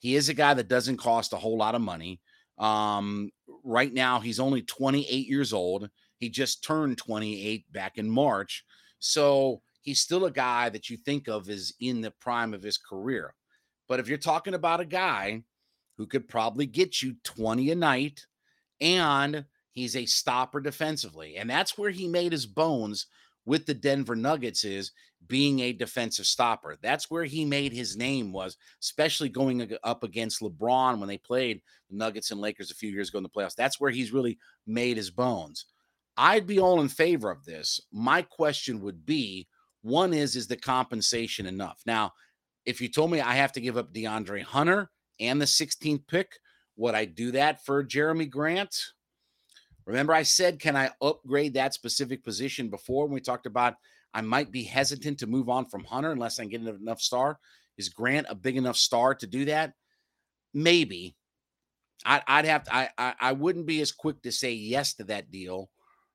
he 0.00 0.16
is 0.16 0.28
a 0.28 0.34
guy 0.34 0.52
that 0.52 0.68
doesn't 0.68 0.98
cost 0.98 1.32
a 1.32 1.36
whole 1.36 1.56
lot 1.56 1.74
of 1.74 1.80
money. 1.80 2.20
Um, 2.58 3.30
right 3.62 3.92
now, 3.92 4.20
he's 4.20 4.38
only 4.38 4.60
28 4.60 5.26
years 5.26 5.54
old. 5.54 5.88
He 6.18 6.28
just 6.28 6.64
turned 6.64 6.98
28 6.98 7.70
back 7.72 7.98
in 7.98 8.08
March. 8.08 8.64
So 8.98 9.62
he's 9.82 10.00
still 10.00 10.24
a 10.24 10.30
guy 10.30 10.68
that 10.70 10.88
you 10.88 10.96
think 10.96 11.28
of 11.28 11.48
as 11.48 11.72
in 11.80 12.00
the 12.00 12.10
prime 12.10 12.54
of 12.54 12.62
his 12.62 12.78
career. 12.78 13.34
But 13.88 14.00
if 14.00 14.08
you're 14.08 14.18
talking 14.18 14.54
about 14.54 14.80
a 14.80 14.86
guy 14.86 15.42
who 15.98 16.06
could 16.06 16.28
probably 16.28 16.66
get 16.66 17.02
you 17.02 17.16
20 17.24 17.70
a 17.70 17.74
night 17.74 18.26
and 18.80 19.44
he's 19.72 19.96
a 19.96 20.06
stopper 20.06 20.60
defensively, 20.60 21.36
and 21.36 21.48
that's 21.48 21.76
where 21.76 21.90
he 21.90 22.08
made 22.08 22.32
his 22.32 22.46
bones 22.46 23.06
with 23.46 23.66
the 23.66 23.74
Denver 23.74 24.16
Nuggets 24.16 24.64
is 24.64 24.92
being 25.26 25.60
a 25.60 25.72
defensive 25.72 26.26
stopper. 26.26 26.76
That's 26.82 27.10
where 27.10 27.24
he 27.24 27.44
made 27.44 27.72
his 27.72 27.96
name 27.96 28.32
was, 28.32 28.56
especially 28.82 29.28
going 29.28 29.70
up 29.82 30.02
against 30.02 30.40
LeBron 30.40 30.98
when 30.98 31.08
they 31.08 31.18
played 31.18 31.60
the 31.90 31.96
Nuggets 31.96 32.30
and 32.30 32.40
Lakers 32.40 32.70
a 32.70 32.74
few 32.74 32.90
years 32.90 33.08
ago 33.08 33.18
in 33.18 33.22
the 33.22 33.30
playoffs. 33.30 33.54
That's 33.54 33.80
where 33.80 33.90
he's 33.90 34.12
really 34.12 34.38
made 34.66 34.96
his 34.96 35.10
bones. 35.10 35.66
I'd 36.16 36.46
be 36.46 36.60
all 36.60 36.80
in 36.80 36.88
favor 36.88 37.30
of 37.30 37.44
this. 37.44 37.80
My 37.92 38.22
question 38.22 38.80
would 38.82 39.04
be 39.04 39.48
one 39.82 40.14
is, 40.14 40.36
is 40.36 40.46
the 40.46 40.56
compensation 40.56 41.46
enough? 41.46 41.82
Now, 41.86 42.12
if 42.64 42.80
you 42.80 42.88
told 42.88 43.10
me 43.10 43.20
I 43.20 43.34
have 43.34 43.52
to 43.52 43.60
give 43.60 43.76
up 43.76 43.92
DeAndre 43.92 44.42
Hunter 44.42 44.90
and 45.20 45.40
the 45.40 45.46
16th 45.46 46.06
pick, 46.06 46.32
would 46.76 46.94
I 46.94 47.04
do 47.04 47.32
that 47.32 47.64
for 47.64 47.84
Jerami 47.84 48.28
Grant? 48.28 48.74
Remember, 49.86 50.14
I 50.14 50.22
said, 50.22 50.60
can 50.60 50.76
I 50.76 50.90
upgrade 51.02 51.54
that 51.54 51.74
specific 51.74 52.24
position 52.24 52.70
before 52.70 53.04
when 53.04 53.14
we 53.14 53.20
talked 53.20 53.46
about 53.46 53.74
I 54.14 54.22
might 54.22 54.50
be 54.50 54.62
hesitant 54.62 55.18
to 55.18 55.26
move 55.26 55.48
on 55.48 55.66
from 55.66 55.84
Hunter 55.84 56.12
unless 56.12 56.38
I 56.38 56.46
get 56.46 56.62
enough 56.62 57.00
star? 57.00 57.38
Is 57.76 57.88
Grant 57.88 58.26
a 58.30 58.34
big 58.34 58.56
enough 58.56 58.76
star 58.76 59.14
to 59.16 59.26
do 59.26 59.44
that? 59.46 59.74
Maybe. 60.54 61.16
I, 62.06 62.22
would 62.36 62.44
have 62.46 62.64
to, 62.64 62.74
I, 62.74 62.88
I, 62.96 63.14
I 63.20 63.32
wouldn't 63.32 63.66
be 63.66 63.80
as 63.80 63.92
quick 63.92 64.22
to 64.22 64.32
say 64.32 64.52
yes 64.52 64.94
to 64.94 65.04
that 65.04 65.30
deal 65.30 65.70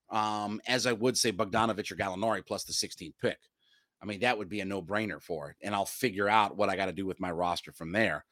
um, 0.09 0.61
as 0.67 0.85
I 0.85 0.93
would 0.93 1.17
say 1.17 1.31
Bogdanovich 1.31 1.91
or 1.91 1.95
Gallinari 1.95 2.45
plus 2.45 2.63
the 2.63 2.73
16th 2.73 3.13
pick. 3.21 3.37
I 4.01 4.05
mean, 4.05 4.21
that 4.21 4.37
would 4.37 4.49
be 4.49 4.61
a 4.61 4.65
no 4.65 4.81
brainer 4.81 5.21
for 5.21 5.49
it. 5.49 5.57
And 5.61 5.75
I'll 5.75 5.85
figure 5.85 6.29
out 6.29 6.55
what 6.55 6.69
I 6.69 6.75
got 6.75 6.85
to 6.85 6.93
do 6.93 7.05
with 7.05 7.19
my 7.19 7.31
roster 7.31 7.73
from 7.73 7.91
there. 7.91 8.25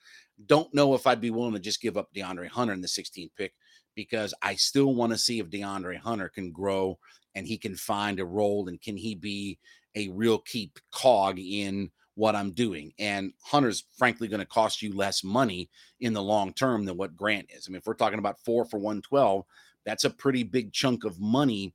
Don't 0.45 0.73
know 0.73 0.93
if 0.93 1.05
I'd 1.05 1.21
be 1.21 1.29
willing 1.29 1.53
to 1.53 1.59
just 1.59 1.81
give 1.81 1.97
up 1.97 2.13
DeAndre 2.15 2.47
Hunter 2.47 2.73
in 2.73 2.81
the 2.81 2.87
16th 2.87 3.31
pick 3.37 3.53
because 3.95 4.33
I 4.41 4.55
still 4.55 4.95
want 4.95 5.11
to 5.11 5.17
see 5.17 5.39
if 5.39 5.49
DeAndre 5.49 5.97
Hunter 5.97 6.29
can 6.29 6.51
grow 6.51 6.97
and 7.35 7.45
he 7.45 7.57
can 7.57 7.75
find 7.75 8.19
a 8.19 8.25
role 8.25 8.67
and 8.69 8.81
can 8.81 8.95
he 8.95 9.15
be 9.15 9.59
a 9.95 10.07
real 10.09 10.37
key 10.37 10.71
cog 10.91 11.39
in 11.39 11.91
what 12.17 12.35
I'm 12.35 12.51
doing. 12.51 12.93
And 12.97 13.33
Hunter's 13.43 13.85
frankly 13.97 14.27
going 14.27 14.39
to 14.39 14.45
cost 14.45 14.81
you 14.81 14.95
less 14.95 15.23
money 15.23 15.69
in 15.99 16.13
the 16.13 16.21
long 16.21 16.53
term 16.53 16.85
than 16.85 16.97
what 16.97 17.15
Grant 17.15 17.47
is. 17.51 17.67
I 17.67 17.71
mean, 17.71 17.77
if 17.77 17.85
we're 17.85 17.93
talking 17.93 18.19
about 18.19 18.39
four 18.39 18.65
for 18.65 18.79
112, 18.79 19.45
that's 19.87 20.03
a 20.03 20.09
pretty 20.09 20.43
big 20.43 20.73
chunk 20.73 21.05
of 21.05 21.17
money 21.17 21.73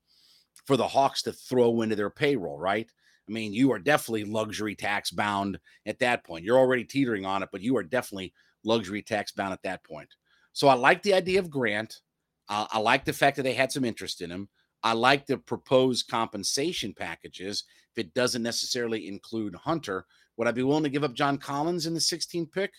for 0.66 0.76
the 0.76 0.86
Hawks 0.86 1.22
to 1.22 1.32
throw 1.32 1.80
into 1.80 1.96
their 1.96 2.10
payroll, 2.10 2.58
right? 2.58 2.86
I 3.26 3.32
mean, 3.32 3.54
you 3.54 3.72
are 3.72 3.78
definitely 3.78 4.24
luxury 4.24 4.74
tax 4.74 5.10
bound 5.10 5.58
at 5.86 5.98
that 6.00 6.22
point. 6.22 6.44
You're 6.44 6.58
already 6.58 6.84
teetering 6.84 7.24
on 7.24 7.42
it, 7.42 7.48
but 7.50 7.62
you 7.62 7.74
are 7.78 7.82
definitely 7.82 8.34
luxury 8.64 9.00
tax 9.00 9.32
bound 9.32 9.54
at 9.54 9.62
that 9.62 9.82
point. 9.82 10.10
So 10.52 10.68
I 10.68 10.74
like 10.74 11.02
the 11.02 11.14
idea 11.14 11.40
of 11.40 11.48
Grant. 11.48 12.00
Uh, 12.50 12.66
I 12.70 12.80
like 12.80 13.06
the 13.06 13.14
fact 13.14 13.36
that 13.36 13.44
they 13.44 13.54
had 13.54 13.72
some 13.72 13.84
interest 13.84 14.20
in 14.20 14.30
him. 14.30 14.50
I 14.82 14.92
like 14.92 15.24
the 15.24 15.38
proposed 15.38 16.08
compensation 16.08 16.92
packages. 16.92 17.64
If 17.96 18.04
it 18.04 18.12
doesn't 18.12 18.42
necessarily 18.42 19.08
include 19.08 19.54
Hunter, 19.54 20.04
would 20.36 20.48
I 20.48 20.52
be 20.52 20.62
willing 20.62 20.84
to 20.84 20.90
give 20.90 21.04
up 21.04 21.14
John 21.14 21.38
Collins 21.38 21.86
in 21.86 21.94
the 21.94 22.00
16th 22.00 22.52
pick? 22.52 22.72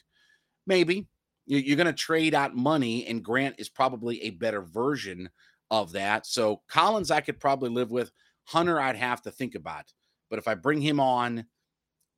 Maybe. 0.67 1.07
You're 1.45 1.77
going 1.77 1.87
to 1.87 1.93
trade 1.93 2.33
out 2.33 2.55
money, 2.55 3.05
and 3.05 3.23
Grant 3.23 3.55
is 3.57 3.69
probably 3.69 4.23
a 4.23 4.29
better 4.31 4.61
version 4.61 5.29
of 5.71 5.91
that. 5.91 6.25
So 6.25 6.61
Collins, 6.69 7.11
I 7.11 7.21
could 7.21 7.39
probably 7.39 7.69
live 7.69 7.91
with. 7.91 8.11
Hunter, 8.45 8.79
I'd 8.79 8.95
have 8.95 9.21
to 9.23 9.31
think 9.31 9.55
about. 9.55 9.85
But 10.29 10.39
if 10.39 10.47
I 10.47 10.55
bring 10.55 10.81
him 10.81 10.99
on, 10.99 11.45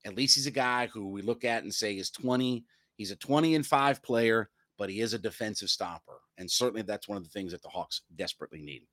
at 0.06 0.16
least 0.16 0.36
he's 0.36 0.48
a 0.48 0.52
guy 0.52 0.88
who 0.88 1.10
we 1.10 1.22
look 1.22 1.44
at 1.44 1.64
and 1.64 1.74
say 1.74 1.98
is 1.98 2.12
20. 2.12 2.66
He's 2.98 3.12
a 3.12 3.16
20 3.16 3.56
and 3.56 3.66
5 3.66 4.04
player, 4.04 4.50
but 4.78 4.90
he 4.90 5.02
is 5.02 5.14
a 5.14 5.20
defensive 5.20 5.70
stopper. 5.70 6.20
And 6.38 6.50
certainly 6.50 6.82
that's 6.82 7.08
one 7.08 7.18
of 7.18 7.24
the 7.24 7.30
things 7.30 7.52
that 7.52 7.62
the 7.62 7.70
Hawks 7.70 8.02
desperately 8.16 8.62
need. 8.62 8.84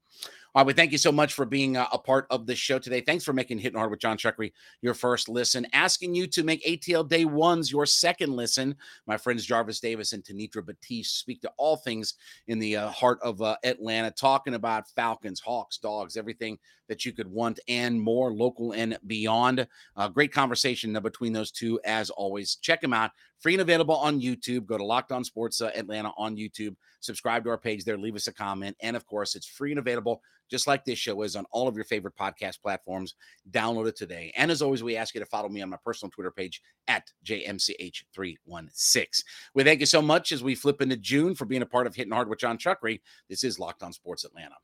All 0.55 0.61
right, 0.61 0.67
we 0.67 0.75
thank 0.75 0.93
you 0.93 0.99
so 0.99 1.11
much 1.11 1.33
for 1.33 1.47
being 1.47 1.77
a, 1.77 1.89
a 1.93 1.99
part 1.99 2.27
of 2.29 2.47
the 2.47 2.55
show 2.55 2.79
today. 2.79 3.01
Thanks 3.01 3.25
for 3.25 3.33
making 3.33 3.59
Hitting 3.59 3.79
Hard 3.79 3.91
with 3.91 4.01
Jon 4.01 4.19
Chuckery 4.19 4.53
your 4.83 4.93
first 4.93 5.31
listen. 5.31 5.67
Asking 5.73 6.15
you 6.15 6.27
to 6.27 6.45
make 6.45 6.63
ATL 6.67 7.09
Day 7.09 7.25
Ones 7.25 7.73
your 7.73 7.87
second 7.87 8.35
listen. 8.37 8.77
My 9.07 9.17
friends 9.17 9.47
Jarvis 9.47 9.81
Davis 9.81 10.13
and 10.13 10.23
Tanitra 10.23 10.65
Batiste 10.65 11.19
speak 11.19 11.41
to 11.41 11.53
all 11.57 11.77
things 11.79 12.15
in 12.49 12.59
the 12.59 12.77
uh, 12.77 12.91
heart 12.91 13.19
of 13.23 13.41
uh, 13.41 13.57
Atlanta, 13.65 14.11
talking 14.11 14.53
about 14.53 14.91
Falcons, 14.91 15.41
Hawks, 15.41 15.79
Dogs, 15.79 16.19
everything 16.19 16.59
that 16.89 17.07
you 17.07 17.13
could 17.13 17.29
want 17.33 17.59
and 17.69 17.99
more, 17.99 18.35
local 18.35 18.73
and 18.73 18.99
beyond. 19.07 19.67
Uh, 19.97 20.09
great 20.09 20.35
conversation 20.35 20.93
between 21.03 21.33
those 21.33 21.51
two, 21.51 21.81
as 21.87 22.11
always. 22.11 22.57
Check 22.57 22.83
them 22.83 22.93
out. 22.93 23.13
Free 23.41 23.55
and 23.55 23.63
available 23.63 23.97
on 23.97 24.21
YouTube. 24.21 24.67
Go 24.67 24.77
to 24.77 24.85
Locked 24.85 25.11
On 25.11 25.25
Sports 25.25 25.63
uh, 25.63 25.71
Atlanta 25.75 26.13
on 26.19 26.37
YouTube. 26.37 26.77
Subscribe 27.01 27.32
to 27.41 27.51
our 27.51 27.59
page 27.59 27.85
there. 27.85 27.99
Leave 27.99 28.17
us 28.17 28.27
a 28.27 28.33
comment. 28.33 28.77
And 28.81 28.97
of 28.97 29.07
course, 29.07 29.35
it's 29.35 29.47
free 29.47 29.71
and 29.71 29.79
available 29.79 30.23
just 30.53 30.67
like 30.67 30.85
this 30.85 30.99
show 30.99 31.23
is 31.23 31.35
on 31.35 31.47
all 31.51 31.67
of 31.67 31.77
your 31.77 31.87
favorite 31.87 32.15
podcast 32.15 32.61
platforms. 32.61 33.15
Download 33.51 33.89
it 33.89 33.97
today. 33.97 34.35
And 34.37 34.51
as 34.51 34.61
always, 34.61 34.83
we 34.83 34.99
ask 34.99 35.15
you 35.15 35.21
to 35.21 35.27
follow 35.27 35.49
me 35.49 35.63
on 35.63 35.71
my 35.71 35.79
personal 35.83 36.11
Twitter 36.11 36.31
page 36.31 36.61
at 36.89 37.11
JMCH316. 37.25 39.25
We 39.55 39.65
thank 39.65 39.81
you 39.81 39.87
so 39.87 40.03
much 40.03 40.31
as 40.31 40.45
we 40.45 40.55
flip 40.55 40.83
into 40.83 40.99
June 40.99 41.35
for 41.35 41.47
being 41.47 41.63
a 41.63 41.67
part 41.67 41.87
of 41.87 41.95
Hitting 41.95 42.13
Hard 42.13 42.29
with 42.29 42.39
Jon 42.39 42.59
Chuckery. 42.59 43.01
This 43.31 43.45
is 43.45 43.59
Locked 43.59 43.83
On 43.83 43.95
Sports 43.95 44.25
Atlanta. 44.25 44.57